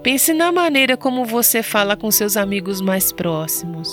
Pense 0.04 0.34
na 0.34 0.52
maneira 0.52 0.98
como 0.98 1.24
você 1.24 1.62
fala 1.62 1.96
com 1.96 2.10
seus 2.10 2.36
amigos 2.36 2.78
mais 2.82 3.10
próximos. 3.10 3.88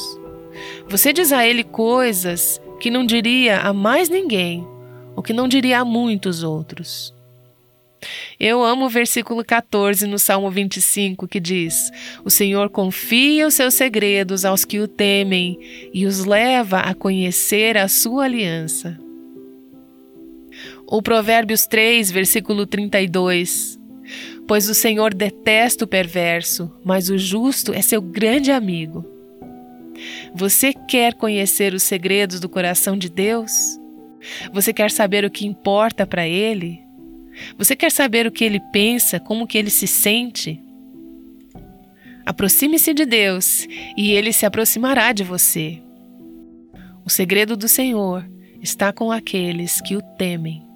Você 0.90 1.14
diz 1.14 1.32
a 1.32 1.48
ele 1.48 1.64
coisas 1.64 2.62
que 2.82 2.92
não 2.92 3.06
diria 3.06 3.60
a 3.60 3.72
mais 3.72 4.10
ninguém, 4.10 4.68
ou 5.16 5.24
que 5.24 5.32
não 5.32 5.48
diria 5.48 5.80
a 5.80 5.86
muitos 5.86 6.44
outros. 6.44 7.14
Eu 8.38 8.62
amo 8.62 8.88
o 8.88 8.90
versículo 8.90 9.42
14 9.42 10.06
no 10.06 10.20
Salmo 10.20 10.52
25 10.52 11.30
que 11.30 11.40
diz: 11.40 11.90
O 12.26 12.30
Senhor 12.30 12.70
confia 12.70 13.48
os 13.48 13.54
seus 13.54 13.74
segredos 13.76 14.44
aos 14.44 14.66
que 14.66 14.82
o 14.82 14.90
temem 14.90 15.58
e 15.94 16.06
os 16.06 16.26
leva 16.26 16.80
a 16.80 16.94
conhecer 16.94 17.78
a 17.78 17.88
sua 17.88 18.26
aliança. 18.26 19.00
O 20.86 21.02
Provérbios 21.02 21.66
3, 21.68 22.12
versículo 22.12 22.66
32. 22.66 23.80
Pois 24.52 24.68
o 24.68 24.76
Senhor 24.76 25.14
detesta 25.14 25.86
o 25.86 25.88
perverso, 25.88 26.70
mas 26.84 27.10
o 27.10 27.18
justo 27.18 27.74
é 27.74 27.82
seu 27.82 28.02
grande 28.02 28.52
amigo. 28.52 29.06
Você 30.36 30.74
quer 30.74 31.14
conhecer 31.14 31.74
os 31.74 31.84
segredos 31.84 32.38
do 32.38 32.50
coração 32.50 32.98
de 32.98 33.10
Deus? 33.10 33.80
Você 34.52 34.74
quer 34.74 34.92
saber 34.92 35.24
o 35.24 35.32
que 35.32 35.48
importa 35.48 36.06
para 36.06 36.28
Ele? 36.28 36.82
Você 37.58 37.78
quer 37.78 37.94
saber 37.94 38.28
o 38.28 38.32
que 38.32 38.44
ele 38.44 38.60
pensa, 38.74 39.22
como 39.22 39.48
que 39.48 39.58
ele 39.58 39.70
se 39.70 39.88
sente? 39.88 40.62
Aproxime-se 42.26 42.94
de 42.94 43.06
Deus 43.06 43.66
e 43.96 44.12
ele 44.12 44.34
se 44.34 44.46
aproximará 44.46 45.14
de 45.14 45.24
você. 45.24 45.82
O 47.06 47.10
segredo 47.10 47.56
do 47.56 47.70
Senhor 47.70 48.30
está 48.62 48.92
com 48.92 49.14
aqueles 49.14 49.80
que 49.80 49.96
o 49.96 50.02
temem. 50.02 50.71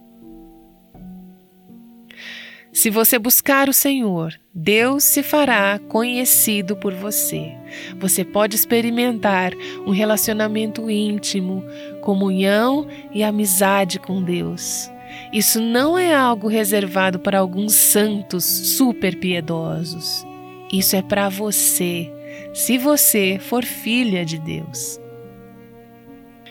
Se 2.75 2.89
você 2.89 3.17
buscar 3.17 3.69
o 3.69 3.73
Senhor, 3.73 4.33
Deus 4.53 5.05
se 5.05 5.23
fará 5.23 5.79
conhecido 5.87 6.75
por 6.75 6.93
você. 6.93 7.53
Você 7.97 8.25
pode 8.25 8.57
experimentar 8.57 9.53
um 9.87 9.91
relacionamento 9.91 10.89
íntimo, 10.89 11.63
comunhão 12.01 12.85
e 13.13 13.23
amizade 13.23 13.97
com 13.97 14.21
Deus. 14.21 14.91
Isso 15.31 15.61
não 15.61 15.97
é 15.97 16.13
algo 16.13 16.49
reservado 16.49 17.17
para 17.17 17.39
alguns 17.39 17.73
santos 17.73 18.43
super 18.43 19.17
piedosos. 19.21 20.27
Isso 20.69 20.97
é 20.97 21.01
para 21.01 21.29
você, 21.29 22.11
se 22.53 22.77
você 22.77 23.39
for 23.39 23.63
filha 23.63 24.25
de 24.25 24.37
Deus. 24.37 24.99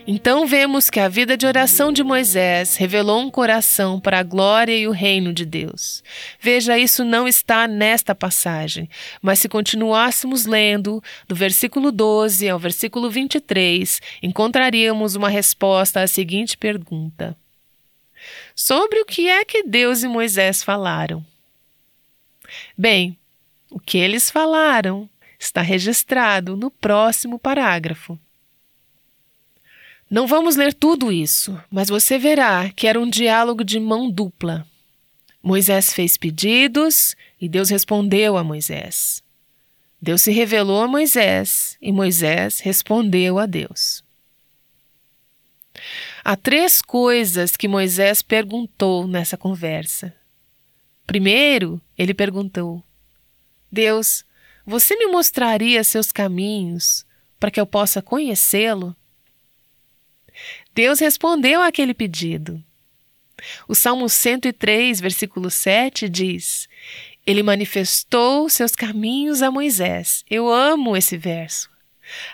Então 0.07 0.47
vemos 0.47 0.91
que 0.91 1.01
a 1.01 1.09
vida 1.09 1.35
de 1.35 1.47
oração 1.47 1.91
de 1.91 2.05
Moisés 2.05 2.77
revelou 2.77 3.23
um 3.23 3.31
coração 3.31 3.99
para 3.99 4.19
a 4.19 4.23
glória 4.23 4.77
e 4.77 4.87
o 4.87 4.91
reino 4.91 5.33
de 5.33 5.47
Deus. 5.47 6.05
Veja, 6.39 6.77
isso 6.77 7.03
não 7.05 7.27
está 7.27 7.67
nesta 7.67 8.15
passagem, 8.15 8.87
mas 9.23 9.39
se 9.39 9.49
continuássemos 9.49 10.45
lendo, 10.45 11.03
do 11.27 11.35
versículo 11.35 11.91
12 11.91 12.47
ao 12.47 12.59
versículo 12.59 13.11
23, 13.11 14.03
encontraríamos 14.23 15.15
uma 15.15 15.31
resposta 15.31 16.03
à 16.03 16.07
seguinte 16.07 16.59
pergunta: 16.59 17.35
sobre 18.55 19.01
o 19.01 19.07
que 19.07 19.27
é 19.27 19.43
que 19.43 19.63
Deus 19.63 20.03
e 20.03 20.09
Moisés 20.09 20.63
falaram. 20.63 21.25
Bem, 22.77 23.17
o 23.71 23.81
que 23.81 23.97
eles 23.97 24.31
falaram 24.31 25.09
está 25.39 25.63
registrado 25.63 26.59
no 26.59 26.71
próximo 26.71 27.39
parágrafo. 27.39 28.19
Não 30.11 30.27
vamos 30.27 30.57
ler 30.57 30.75
tudo 30.75 31.11
isso, 31.11 31.59
mas 31.71 31.89
você 31.89 32.19
verá 32.19 32.71
que 32.71 32.87
era 32.87 33.01
um 33.01 33.09
diálogo 33.09 33.65
de 33.65 33.81
mão 33.81 34.11
dupla. 34.11 34.67
Moisés 35.43 35.93
fez 35.93 36.17
pedidos 36.17 37.15
e 37.41 37.49
Deus 37.49 37.69
respondeu 37.69 38.37
a 38.37 38.45
Moisés. 38.45 39.23
Deus 40.01 40.23
se 40.23 40.33
revelou 40.33 40.83
a 40.83 40.89
Moisés 40.89 41.77
e 41.81 41.91
Moisés 41.91 42.61
respondeu 42.61 43.39
a 43.39 43.47
Deus. 43.47 44.05
Há 46.23 46.37
três 46.37 46.81
coisas 46.81 47.57
que 47.57 47.69
Moisés 47.69 48.23
perguntou 48.23 49.07
nessa 49.07 49.37
conversa. 49.37 50.15
Primeiro, 51.07 51.81
ele 51.99 52.15
perguntou: 52.15 52.83
Deus, 53.71 54.25
você 54.65 54.97
me 54.97 55.07
mostraria 55.07 55.85
seus 55.85 56.11
caminhos 56.13 57.05
para 57.39 57.51
que 57.51 57.61
eu 57.61 57.67
possa 57.67 58.01
conhecê-lo? 58.01 58.97
Deus 60.75 60.99
respondeu 60.99 61.63
àquele 61.63 61.95
pedido. 61.95 62.63
O 63.69 63.75
Salmo 63.75 64.09
103, 64.09 65.01
versículo 65.01 65.51
7 65.51 66.09
diz: 66.09 66.69
Ele 67.27 67.43
manifestou 67.43 68.49
seus 68.49 68.73
caminhos 68.73 69.43
a 69.43 69.51
Moisés. 69.51 70.25
Eu 70.29 70.49
amo 70.49 70.97
esse 70.97 71.17
verso. 71.17 71.71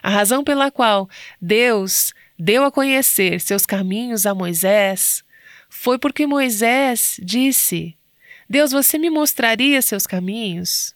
A 0.02 0.08
razão 0.08 0.42
pela 0.42 0.70
qual 0.70 1.08
Deus 1.40 2.12
deu 2.38 2.64
a 2.64 2.72
conhecer 2.72 3.40
seus 3.40 3.66
caminhos 3.66 4.24
a 4.24 4.34
Moisés, 4.34 5.22
foi 5.68 5.98
porque 5.98 6.26
Moisés 6.26 7.20
disse: 7.22 7.96
Deus, 8.48 8.72
você 8.72 8.98
me 8.98 9.10
mostraria 9.10 9.82
seus 9.82 10.06
caminhos? 10.06 10.94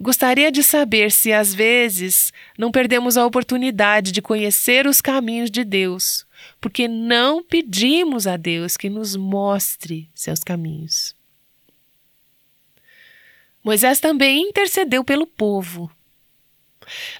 Gostaria 0.00 0.50
de 0.52 0.62
saber 0.62 1.10
se 1.10 1.32
às 1.32 1.54
vezes 1.54 2.32
não 2.58 2.70
perdemos 2.70 3.16
a 3.16 3.24
oportunidade 3.24 4.12
de 4.12 4.22
conhecer 4.22 4.86
os 4.86 5.00
caminhos 5.00 5.50
de 5.50 5.64
Deus, 5.64 6.26
porque 6.60 6.86
não 6.86 7.42
pedimos 7.42 8.26
a 8.26 8.36
Deus 8.36 8.76
que 8.76 8.90
nos 8.90 9.16
mostre 9.16 10.08
seus 10.14 10.44
caminhos. 10.44 11.14
Moisés 13.64 13.98
também 13.98 14.48
intercedeu 14.48 15.02
pelo 15.02 15.26
povo. 15.26 15.90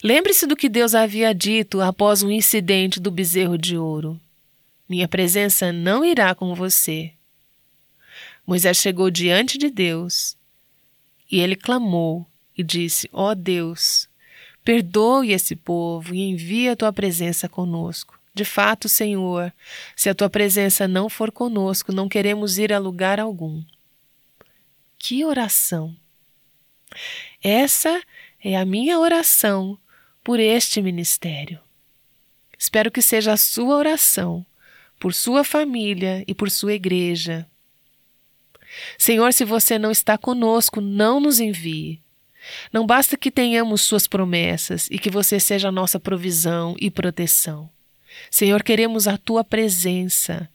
Lembre-se 0.02 0.46
do 0.46 0.54
que 0.54 0.68
Deus 0.68 0.94
havia 0.94 1.34
dito 1.34 1.80
após 1.80 2.22
o 2.22 2.30
incidente 2.30 3.00
do 3.00 3.10
bezerro 3.10 3.58
de 3.58 3.76
ouro. 3.76 4.20
Minha 4.88 5.08
presença 5.08 5.72
não 5.72 6.04
irá 6.04 6.34
com 6.36 6.54
você. 6.54 7.12
Moisés 8.46 8.76
chegou 8.76 9.10
diante 9.10 9.58
de 9.58 9.68
Deus 9.68 10.36
e 11.30 11.40
ele 11.40 11.56
clamou 11.56 12.26
e 12.56 12.62
disse: 12.62 13.08
Ó 13.12 13.30
oh 13.30 13.34
Deus, 13.34 14.08
perdoe 14.64 15.32
esse 15.32 15.54
povo 15.54 16.14
e 16.14 16.22
envia 16.22 16.72
a 16.72 16.76
tua 16.76 16.92
presença 16.92 17.48
conosco. 17.48 18.18
De 18.34 18.44
fato, 18.44 18.88
Senhor, 18.88 19.52
se 19.94 20.10
a 20.10 20.14
tua 20.14 20.28
presença 20.28 20.86
não 20.86 21.08
for 21.08 21.32
conosco, 21.32 21.92
não 21.92 22.08
queremos 22.08 22.58
ir 22.58 22.72
a 22.72 22.78
lugar 22.78 23.18
algum. 23.18 23.62
Que 24.98 25.24
oração! 25.24 25.96
Essa 27.42 28.02
é 28.42 28.56
a 28.56 28.64
minha 28.64 28.98
oração 28.98 29.78
por 30.22 30.38
este 30.38 30.82
ministério. 30.82 31.60
Espero 32.58 32.90
que 32.90 33.00
seja 33.00 33.32
a 33.32 33.36
sua 33.36 33.76
oração 33.76 34.44
por 34.98 35.12
sua 35.14 35.44
família 35.44 36.24
e 36.26 36.34
por 36.34 36.50
sua 36.50 36.72
igreja. 36.74 37.46
Senhor, 38.98 39.32
se 39.32 39.44
você 39.44 39.78
não 39.78 39.90
está 39.90 40.16
conosco, 40.18 40.80
não 40.80 41.20
nos 41.20 41.40
envie. 41.40 42.00
Não 42.72 42.86
basta 42.86 43.16
que 43.16 43.30
tenhamos 43.30 43.82
Suas 43.82 44.06
promessas 44.06 44.88
e 44.90 44.98
que 44.98 45.10
você 45.10 45.40
seja 45.40 45.68
a 45.68 45.72
nossa 45.72 45.98
provisão 45.98 46.76
e 46.80 46.90
proteção. 46.90 47.70
Senhor, 48.30 48.62
queremos 48.62 49.06
a 49.06 49.18
tua 49.18 49.44
presença. 49.44 50.48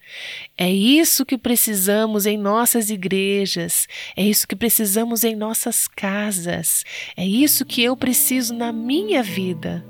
É 0.57 0.69
isso 0.69 1.25
que 1.25 1.37
precisamos 1.37 2.25
em 2.25 2.37
nossas 2.37 2.89
igrejas, 2.89 3.87
é 4.15 4.23
isso 4.23 4.47
que 4.47 4.55
precisamos 4.55 5.23
em 5.23 5.35
nossas 5.35 5.87
casas, 5.87 6.83
é 7.15 7.25
isso 7.25 7.65
que 7.65 7.83
eu 7.83 7.95
preciso 7.95 8.53
na 8.53 8.71
minha 8.71 9.21
vida. 9.21 9.85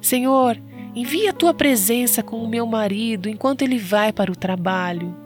Senhor, 0.00 0.60
envia 0.94 1.30
a 1.30 1.34
tua 1.34 1.54
presença 1.54 2.22
com 2.22 2.42
o 2.42 2.48
meu 2.48 2.66
marido 2.66 3.28
enquanto 3.28 3.62
ele 3.62 3.78
vai 3.78 4.12
para 4.12 4.30
o 4.30 4.36
trabalho. 4.36 5.23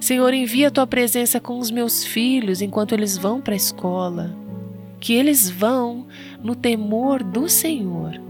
Senhor, 0.00 0.32
envia 0.32 0.68
a 0.68 0.70
tua 0.70 0.86
presença 0.86 1.40
com 1.40 1.58
os 1.58 1.70
meus 1.70 2.04
filhos 2.04 2.62
enquanto 2.62 2.92
eles 2.92 3.16
vão 3.16 3.40
para 3.40 3.54
a 3.54 3.56
escola. 3.56 4.36
Que 5.00 5.14
eles 5.14 5.48
vão 5.48 6.06
no 6.42 6.54
temor 6.54 7.22
do 7.22 7.48
Senhor 7.48 8.28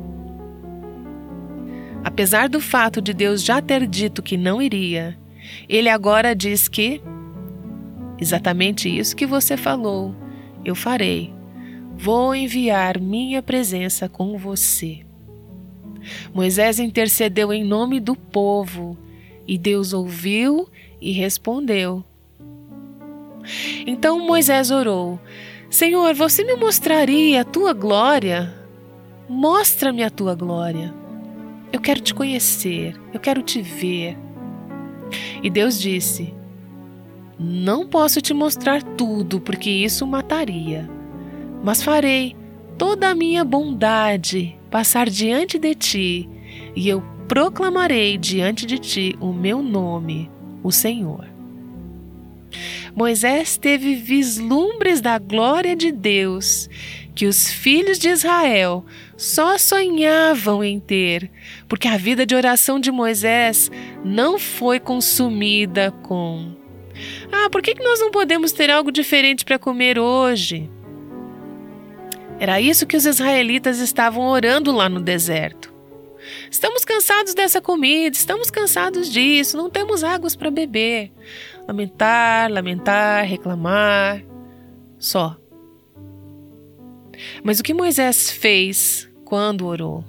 Apesar 2.09 2.49
do 2.49 2.61
fato 2.61 3.03
de 3.03 3.13
Deus 3.13 3.45
já 3.45 3.61
ter 3.61 3.87
dito 3.87 4.23
que 4.23 4.37
não 4.37 4.63
iria, 4.63 5.19
ele 5.69 5.89
agora 5.89 6.35
diz 6.35 6.69
que 6.69 7.03
exatamente 8.19 8.89
isso 8.89 9.17
que 9.17 9.27
você 9.27 9.57
falou, 9.57 10.15
eu 10.65 10.75
farei. 10.75 11.33
Vou 11.97 12.35
enviar 12.35 13.01
minha 13.01 13.43
presença 13.43 14.09
com 14.09 14.39
você. 14.39 15.01
Moisés 16.33 16.79
intercedeu 16.79 17.53
em 17.53 17.65
nome 17.65 17.99
do 17.99 18.15
povo 18.15 18.97
e 19.47 19.59
Deus 19.59 19.93
ouviu 19.93 20.69
e 21.01 21.13
respondeu. 21.13 22.05
Então 23.87 24.27
Moisés 24.27 24.71
orou: 24.71 25.19
Senhor, 25.71 26.15
você 26.15 26.45
me 26.45 26.55
mostraria 26.57 27.43
a 27.43 27.45
tua 27.45 27.73
glória? 27.73 28.55
Mostra-me 29.29 30.03
a 30.03 30.11
tua 30.11 30.35
glória. 30.35 30.95
Eu 31.73 31.81
quero 31.81 32.01
te 32.01 32.15
conhecer, 32.15 32.97
eu 33.13 33.21
quero 33.21 33.43
te 33.43 33.61
ver. 33.61 34.17
E 35.43 35.51
Deus 35.51 35.79
disse: 35.79 36.33
Não 37.39 37.87
posso 37.87 38.21
te 38.21 38.33
mostrar 38.33 38.83
tudo, 38.83 39.41
porque 39.41 39.71
isso 39.71 40.07
mataria, 40.07 40.89
mas 41.63 41.83
farei 41.83 42.37
toda 42.77 43.09
a 43.09 43.15
minha 43.15 43.45
bondade 43.45 44.59
passar 44.71 45.09
diante 45.09 45.59
de 45.59 45.75
ti, 45.75 46.29
e 46.77 46.89
eu 46.89 47.03
proclamarei 47.27 48.17
diante 48.17 48.65
de 48.65 48.79
ti 48.79 49.17
o 49.21 49.33
meu 49.33 49.63
nome, 49.63 50.31
o 50.63 50.73
Senhor. 50.73 51.27
Moisés 52.95 53.57
teve 53.57 53.95
vislumbres 53.95 55.01
da 55.01 55.19
glória 55.19 55.77
de 55.77 55.93
Deus 55.93 56.69
que 57.15 57.27
os 57.27 57.51
filhos 57.51 57.99
de 57.99 58.09
Israel 58.09 58.85
só 59.17 59.59
sonhavam 59.59 60.63
em 60.63 60.79
ter, 60.79 61.31
porque 61.69 61.89
a 61.89 61.97
vida 61.97 62.25
de 62.25 62.35
oração 62.35 62.79
de 62.79 62.93
Moisés 62.93 63.71
não 64.05 64.39
foi 64.39 64.79
consumida 64.79 65.91
com. 66.03 66.53
Ah, 67.31 67.51
por 67.51 67.61
que 67.61 67.75
nós 67.83 68.01
não 68.01 68.11
podemos 68.11 68.53
ter 68.53 68.71
algo 68.71 68.93
diferente 68.93 69.45
para 69.45 69.59
comer 69.59 69.99
hoje? 69.99 70.71
Era 72.39 72.61
isso 72.61 72.87
que 72.87 72.97
os 72.97 73.05
israelitas 73.05 73.81
estavam 73.81 74.27
orando 74.29 74.71
lá 74.71 74.89
no 74.89 75.01
deserto. 75.01 75.78
Estamos 76.51 76.85
cansados 76.85 77.35
dessa 77.35 77.61
comida, 77.61 78.17
estamos 78.17 78.51
cansados 78.51 79.11
disso, 79.13 79.57
não 79.57 79.69
temos 79.69 80.03
águas 80.03 80.35
para 80.35 80.51
beber. 80.51 81.13
Lamentar, 81.67 82.51
lamentar, 82.51 83.25
reclamar. 83.25 84.25
Só. 84.99 85.37
Mas 87.43 87.61
o 87.61 87.63
que 87.63 87.75
Moisés 87.75 88.31
fez 88.31 89.09
quando 89.25 89.67
orou? 89.67 90.05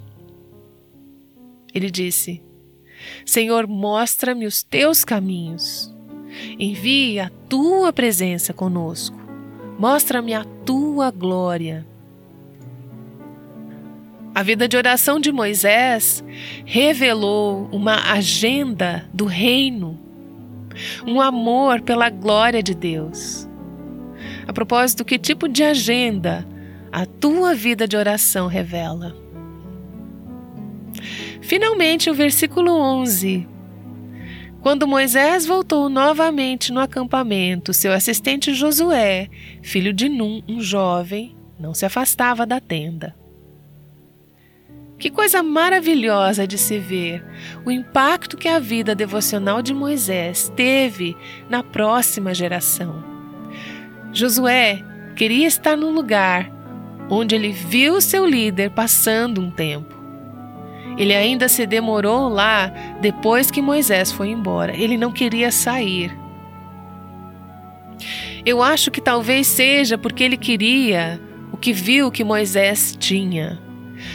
Ele 1.74 1.90
disse: 1.90 2.42
Senhor, 3.24 3.66
mostra-me 3.66 4.46
os 4.46 4.62
teus 4.62 5.04
caminhos. 5.04 5.94
Envie 6.58 7.18
a 7.20 7.30
tua 7.48 7.92
presença 7.92 8.52
conosco. 8.52 9.18
Mostra-me 9.78 10.34
a 10.34 10.44
tua 10.64 11.10
glória. 11.10 11.86
A 14.32 14.42
vida 14.44 14.68
de 14.68 14.76
oração 14.76 15.18
de 15.18 15.32
Moisés 15.32 16.22
revelou 16.64 17.68
uma 17.72 18.12
agenda 18.12 19.08
do 19.12 19.24
reino, 19.24 19.98
um 21.04 21.20
amor 21.20 21.80
pela 21.80 22.08
glória 22.08 22.62
de 22.62 22.74
Deus. 22.74 23.48
A 24.46 24.52
propósito, 24.52 25.04
que 25.04 25.18
tipo 25.18 25.48
de 25.48 25.64
agenda 25.64 26.46
a 26.92 27.04
tua 27.04 27.54
vida 27.54 27.88
de 27.88 27.96
oração 27.96 28.46
revela. 28.46 29.16
Finalmente, 31.40 32.08
o 32.08 32.14
versículo 32.14 32.72
11. 32.72 33.48
Quando 34.60 34.86
Moisés 34.86 35.44
voltou 35.44 35.88
novamente 35.88 36.72
no 36.72 36.80
acampamento, 36.80 37.72
seu 37.72 37.92
assistente 37.92 38.54
Josué, 38.54 39.28
filho 39.62 39.92
de 39.92 40.08
Num, 40.08 40.42
um 40.46 40.60
jovem, 40.60 41.34
não 41.58 41.74
se 41.74 41.84
afastava 41.84 42.46
da 42.46 42.60
tenda. 42.60 43.19
Que 45.00 45.08
coisa 45.08 45.42
maravilhosa 45.42 46.46
de 46.46 46.58
se 46.58 46.78
ver 46.78 47.24
o 47.64 47.70
impacto 47.70 48.36
que 48.36 48.46
a 48.46 48.58
vida 48.58 48.94
devocional 48.94 49.62
de 49.62 49.72
Moisés 49.72 50.52
teve 50.54 51.16
na 51.48 51.62
próxima 51.62 52.34
geração. 52.34 53.02
Josué 54.12 54.84
queria 55.16 55.46
estar 55.46 55.74
no 55.74 55.90
lugar 55.90 56.52
onde 57.08 57.34
ele 57.34 57.50
viu 57.50 57.98
seu 58.02 58.26
líder 58.26 58.72
passando 58.72 59.40
um 59.40 59.50
tempo. 59.50 59.94
Ele 60.98 61.14
ainda 61.14 61.48
se 61.48 61.66
demorou 61.66 62.28
lá 62.28 62.66
depois 63.00 63.50
que 63.50 63.62
Moisés 63.62 64.12
foi 64.12 64.28
embora. 64.28 64.76
Ele 64.76 64.98
não 64.98 65.10
queria 65.10 65.50
sair. 65.50 66.14
Eu 68.44 68.62
acho 68.62 68.90
que 68.90 69.00
talvez 69.00 69.46
seja 69.46 69.96
porque 69.96 70.22
ele 70.22 70.36
queria 70.36 71.18
o 71.50 71.56
que 71.56 71.72
viu 71.72 72.10
que 72.10 72.22
Moisés 72.22 72.94
tinha. 72.98 73.69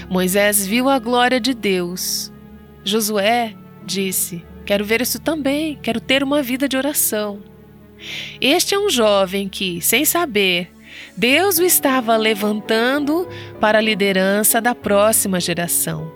Moisés 0.10 0.66
viu 0.66 0.90
a 0.90 1.00
glória 1.00 1.40
de 1.40 1.54
Deus. 1.54 2.32
Josué 2.84 3.56
disse: 3.86 4.44
Quero 4.66 4.86
ver 4.86 5.02
isso 5.02 5.20
também, 5.20 5.78
quero 5.82 6.00
ter 6.00 6.24
uma 6.24 6.42
vida 6.42 6.68
de 6.68 6.78
oração. 6.78 7.40
Este 8.42 8.76
é 8.76 8.80
um 8.80 8.90
jovem 8.90 9.48
que, 9.48 9.82
sem 9.82 10.06
saber, 10.06 10.72
Deus 11.16 11.60
o 11.60 11.64
estava 11.64 12.16
levantando 12.18 13.28
para 13.60 13.80
a 13.80 13.82
liderança 13.82 14.62
da 14.62 14.76
próxima 14.76 15.40
geração. 15.40 16.12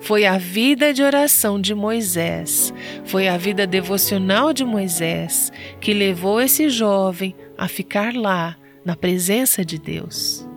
Foi 0.00 0.26
a 0.26 0.38
vida 0.38 0.92
de 0.92 1.02
oração 1.02 1.60
de 1.60 1.74
Moisés, 1.74 2.72
foi 3.04 3.28
a 3.28 3.36
vida 3.36 3.66
devocional 3.66 4.52
de 4.52 4.64
Moisés 4.64 5.52
que 5.80 5.92
levou 5.94 6.40
esse 6.40 6.68
jovem 6.68 7.34
a 7.56 7.68
ficar 7.68 8.14
lá, 8.14 8.56
na 8.84 8.96
presença 8.96 9.64
de 9.64 9.78
Deus. 9.78 10.47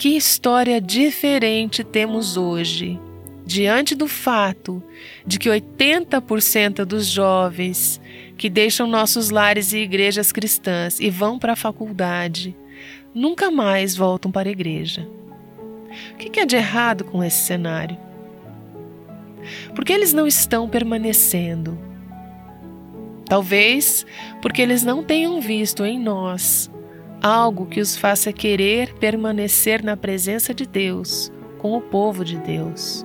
Que 0.00 0.16
história 0.16 0.80
diferente 0.80 1.84
temos 1.84 2.38
hoje, 2.38 2.98
diante 3.44 3.94
do 3.94 4.08
fato 4.08 4.82
de 5.26 5.38
que 5.38 5.50
80% 5.50 6.86
dos 6.86 7.06
jovens 7.06 8.00
que 8.38 8.48
deixam 8.48 8.86
nossos 8.86 9.28
lares 9.28 9.74
e 9.74 9.80
igrejas 9.80 10.32
cristãs 10.32 10.98
e 11.00 11.10
vão 11.10 11.38
para 11.38 11.52
a 11.52 11.56
faculdade, 11.56 12.56
nunca 13.14 13.50
mais 13.50 13.94
voltam 13.94 14.32
para 14.32 14.48
a 14.48 14.52
igreja. 14.52 15.06
O 16.14 16.16
que 16.16 16.40
é 16.40 16.46
de 16.46 16.56
errado 16.56 17.04
com 17.04 17.22
esse 17.22 17.44
cenário? 17.44 17.98
Porque 19.74 19.92
eles 19.92 20.14
não 20.14 20.26
estão 20.26 20.66
permanecendo. 20.66 21.78
Talvez 23.26 24.06
porque 24.40 24.62
eles 24.62 24.82
não 24.82 25.04
tenham 25.04 25.42
visto 25.42 25.84
em 25.84 26.00
nós 26.00 26.70
algo 27.22 27.66
que 27.66 27.80
os 27.80 27.96
faça 27.96 28.32
querer 28.32 28.94
permanecer 28.94 29.82
na 29.82 29.96
presença 29.96 30.54
de 30.54 30.66
Deus, 30.66 31.30
com 31.58 31.76
o 31.76 31.80
povo 31.80 32.24
de 32.24 32.36
Deus. 32.36 33.04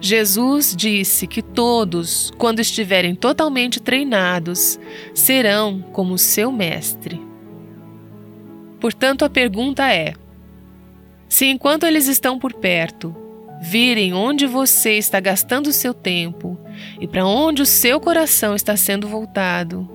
Jesus 0.00 0.74
disse 0.76 1.28
que 1.28 1.40
todos, 1.40 2.32
quando 2.36 2.58
estiverem 2.58 3.14
totalmente 3.14 3.80
treinados, 3.80 4.78
serão 5.14 5.80
como 5.92 6.18
seu 6.18 6.50
mestre. 6.50 7.20
Portanto, 8.80 9.24
a 9.24 9.30
pergunta 9.30 9.92
é: 9.92 10.14
se 11.28 11.46
enquanto 11.46 11.86
eles 11.86 12.08
estão 12.08 12.36
por 12.36 12.52
perto, 12.52 13.14
virem 13.62 14.12
onde 14.12 14.44
você 14.44 14.94
está 14.94 15.20
gastando 15.20 15.72
seu 15.72 15.94
tempo 15.94 16.58
e 17.00 17.06
para 17.06 17.24
onde 17.24 17.62
o 17.62 17.66
seu 17.66 18.00
coração 18.00 18.56
está 18.56 18.76
sendo 18.76 19.06
voltado, 19.06 19.88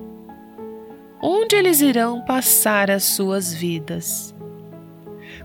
onde 1.20 1.56
eles 1.56 1.80
irão 1.80 2.24
passar 2.24 2.90
as 2.90 3.04
suas 3.04 3.52
vidas? 3.52 4.34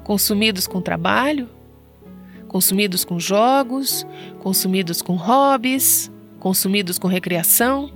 Consumidos 0.04 0.68
com 0.68 0.82
trabalho? 0.82 1.50
consumidos 2.54 3.04
com 3.04 3.20
jogos, 3.20 4.06
consumidos 4.40 5.02
com 5.02 5.16
hobbies, 5.16 6.12
consumidos 6.40 7.00
com 7.00 7.08
recreação? 7.08 7.92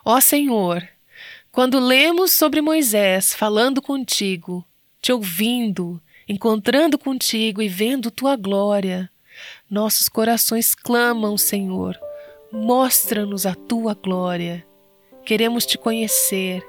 Ó 0.05 0.21
Senhor, 0.21 0.87
quando 1.51 1.81
lemos 1.81 2.31
sobre 2.33 2.61
Moisés 2.61 3.35
falando 3.35 3.83
contigo, 3.83 4.65
te 5.03 5.13
ouvindo, 5.13 6.01
encontrando 6.29 6.97
contigo 6.97 7.61
e 7.61 7.69
vendo 7.69 8.09
tua 8.11 8.37
glória, 8.37 9.11
nossos 9.69 10.09
corações 10.09 10.73
clamam, 10.75 11.37
Senhor, 11.37 11.99
mostra-nos 12.53 13.47
a 13.47 13.55
tua 13.55 13.95
glória. 13.95 14.68
Queremos 15.29 15.67
te 15.67 15.77
conhecer 15.77 16.67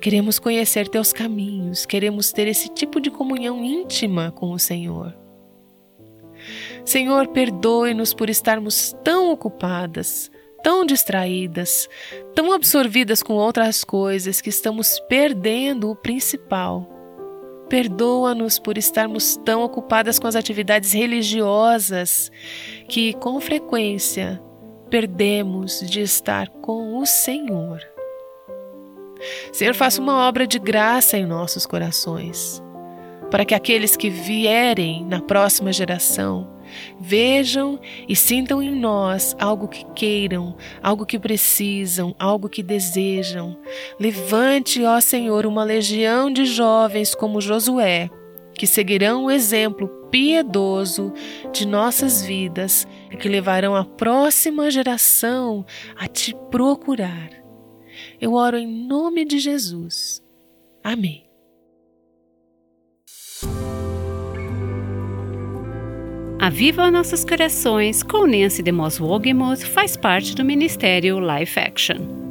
Queremos 0.00 0.38
conhecer 0.38 0.88
teus 0.88 1.12
caminhos, 1.12 1.84
queremos 1.84 2.32
ter 2.32 2.48
esse 2.48 2.70
tipo 2.70 2.98
de 2.98 3.10
comunhão 3.10 3.62
íntima 3.62 4.32
com 4.32 4.52
o 4.52 4.58
Senhor. 4.58 5.14
Senhor, 6.82 7.28
perdoe-nos 7.28 8.14
por 8.14 8.30
estarmos 8.30 8.96
tão 9.04 9.30
ocupadas, 9.30 10.30
tão 10.62 10.86
distraídas, 10.86 11.88
tão 12.34 12.52
absorvidas 12.52 13.22
com 13.22 13.34
outras 13.34 13.84
coisas 13.84 14.40
que 14.40 14.48
estamos 14.48 14.98
perdendo 15.00 15.90
o 15.90 15.94
principal. 15.94 16.88
Perdoa-nos 17.68 18.58
por 18.58 18.78
estarmos 18.78 19.36
tão 19.44 19.62
ocupadas 19.62 20.18
com 20.18 20.26
as 20.26 20.34
atividades 20.34 20.94
religiosas 20.94 22.32
que, 22.88 23.12
com 23.12 23.38
frequência, 23.40 24.42
perdemos 24.88 25.80
de 25.88 26.00
estar 26.00 26.48
com 26.48 26.98
o 26.98 27.06
Senhor. 27.06 27.89
Senhor, 29.52 29.74
faça 29.74 30.00
uma 30.00 30.26
obra 30.28 30.46
de 30.46 30.58
graça 30.58 31.16
em 31.16 31.26
nossos 31.26 31.66
corações, 31.66 32.62
para 33.30 33.44
que 33.44 33.54
aqueles 33.54 33.96
que 33.96 34.10
vierem 34.10 35.04
na 35.04 35.20
próxima 35.20 35.72
geração 35.72 36.60
vejam 37.00 37.78
e 38.08 38.14
sintam 38.14 38.62
em 38.62 38.74
nós 38.74 39.34
algo 39.38 39.68
que 39.68 39.84
queiram, 39.94 40.56
algo 40.82 41.06
que 41.06 41.18
precisam, 41.18 42.14
algo 42.18 42.48
que 42.48 42.62
desejam. 42.62 43.56
Levante, 43.98 44.84
ó 44.84 45.00
Senhor, 45.00 45.46
uma 45.46 45.64
legião 45.64 46.32
de 46.32 46.44
jovens 46.44 47.14
como 47.14 47.40
Josué, 47.40 48.08
que 48.54 48.66
seguirão 48.66 49.24
o 49.24 49.30
exemplo 49.30 49.88
piedoso 50.10 51.12
de 51.52 51.66
nossas 51.66 52.22
vidas 52.22 52.86
e 53.10 53.16
que 53.16 53.28
levarão 53.28 53.74
a 53.74 53.84
próxima 53.84 54.70
geração 54.70 55.64
a 55.96 56.06
te 56.06 56.34
procurar. 56.50 57.39
Eu 58.20 58.34
oro 58.34 58.58
em 58.58 58.66
nome 58.66 59.24
de 59.24 59.38
Jesus. 59.38 60.22
Amém. 60.84 61.24
Aviva 66.38 66.90
Nossos 66.90 67.24
Corações 67.24 68.02
com 68.02 68.26
Nancy 68.26 68.62
DeMoss 68.62 69.00
Wogemuth 69.00 69.62
faz 69.62 69.96
parte 69.96 70.34
do 70.34 70.44
Ministério 70.44 71.18
Life 71.20 71.58
Action. 71.58 72.29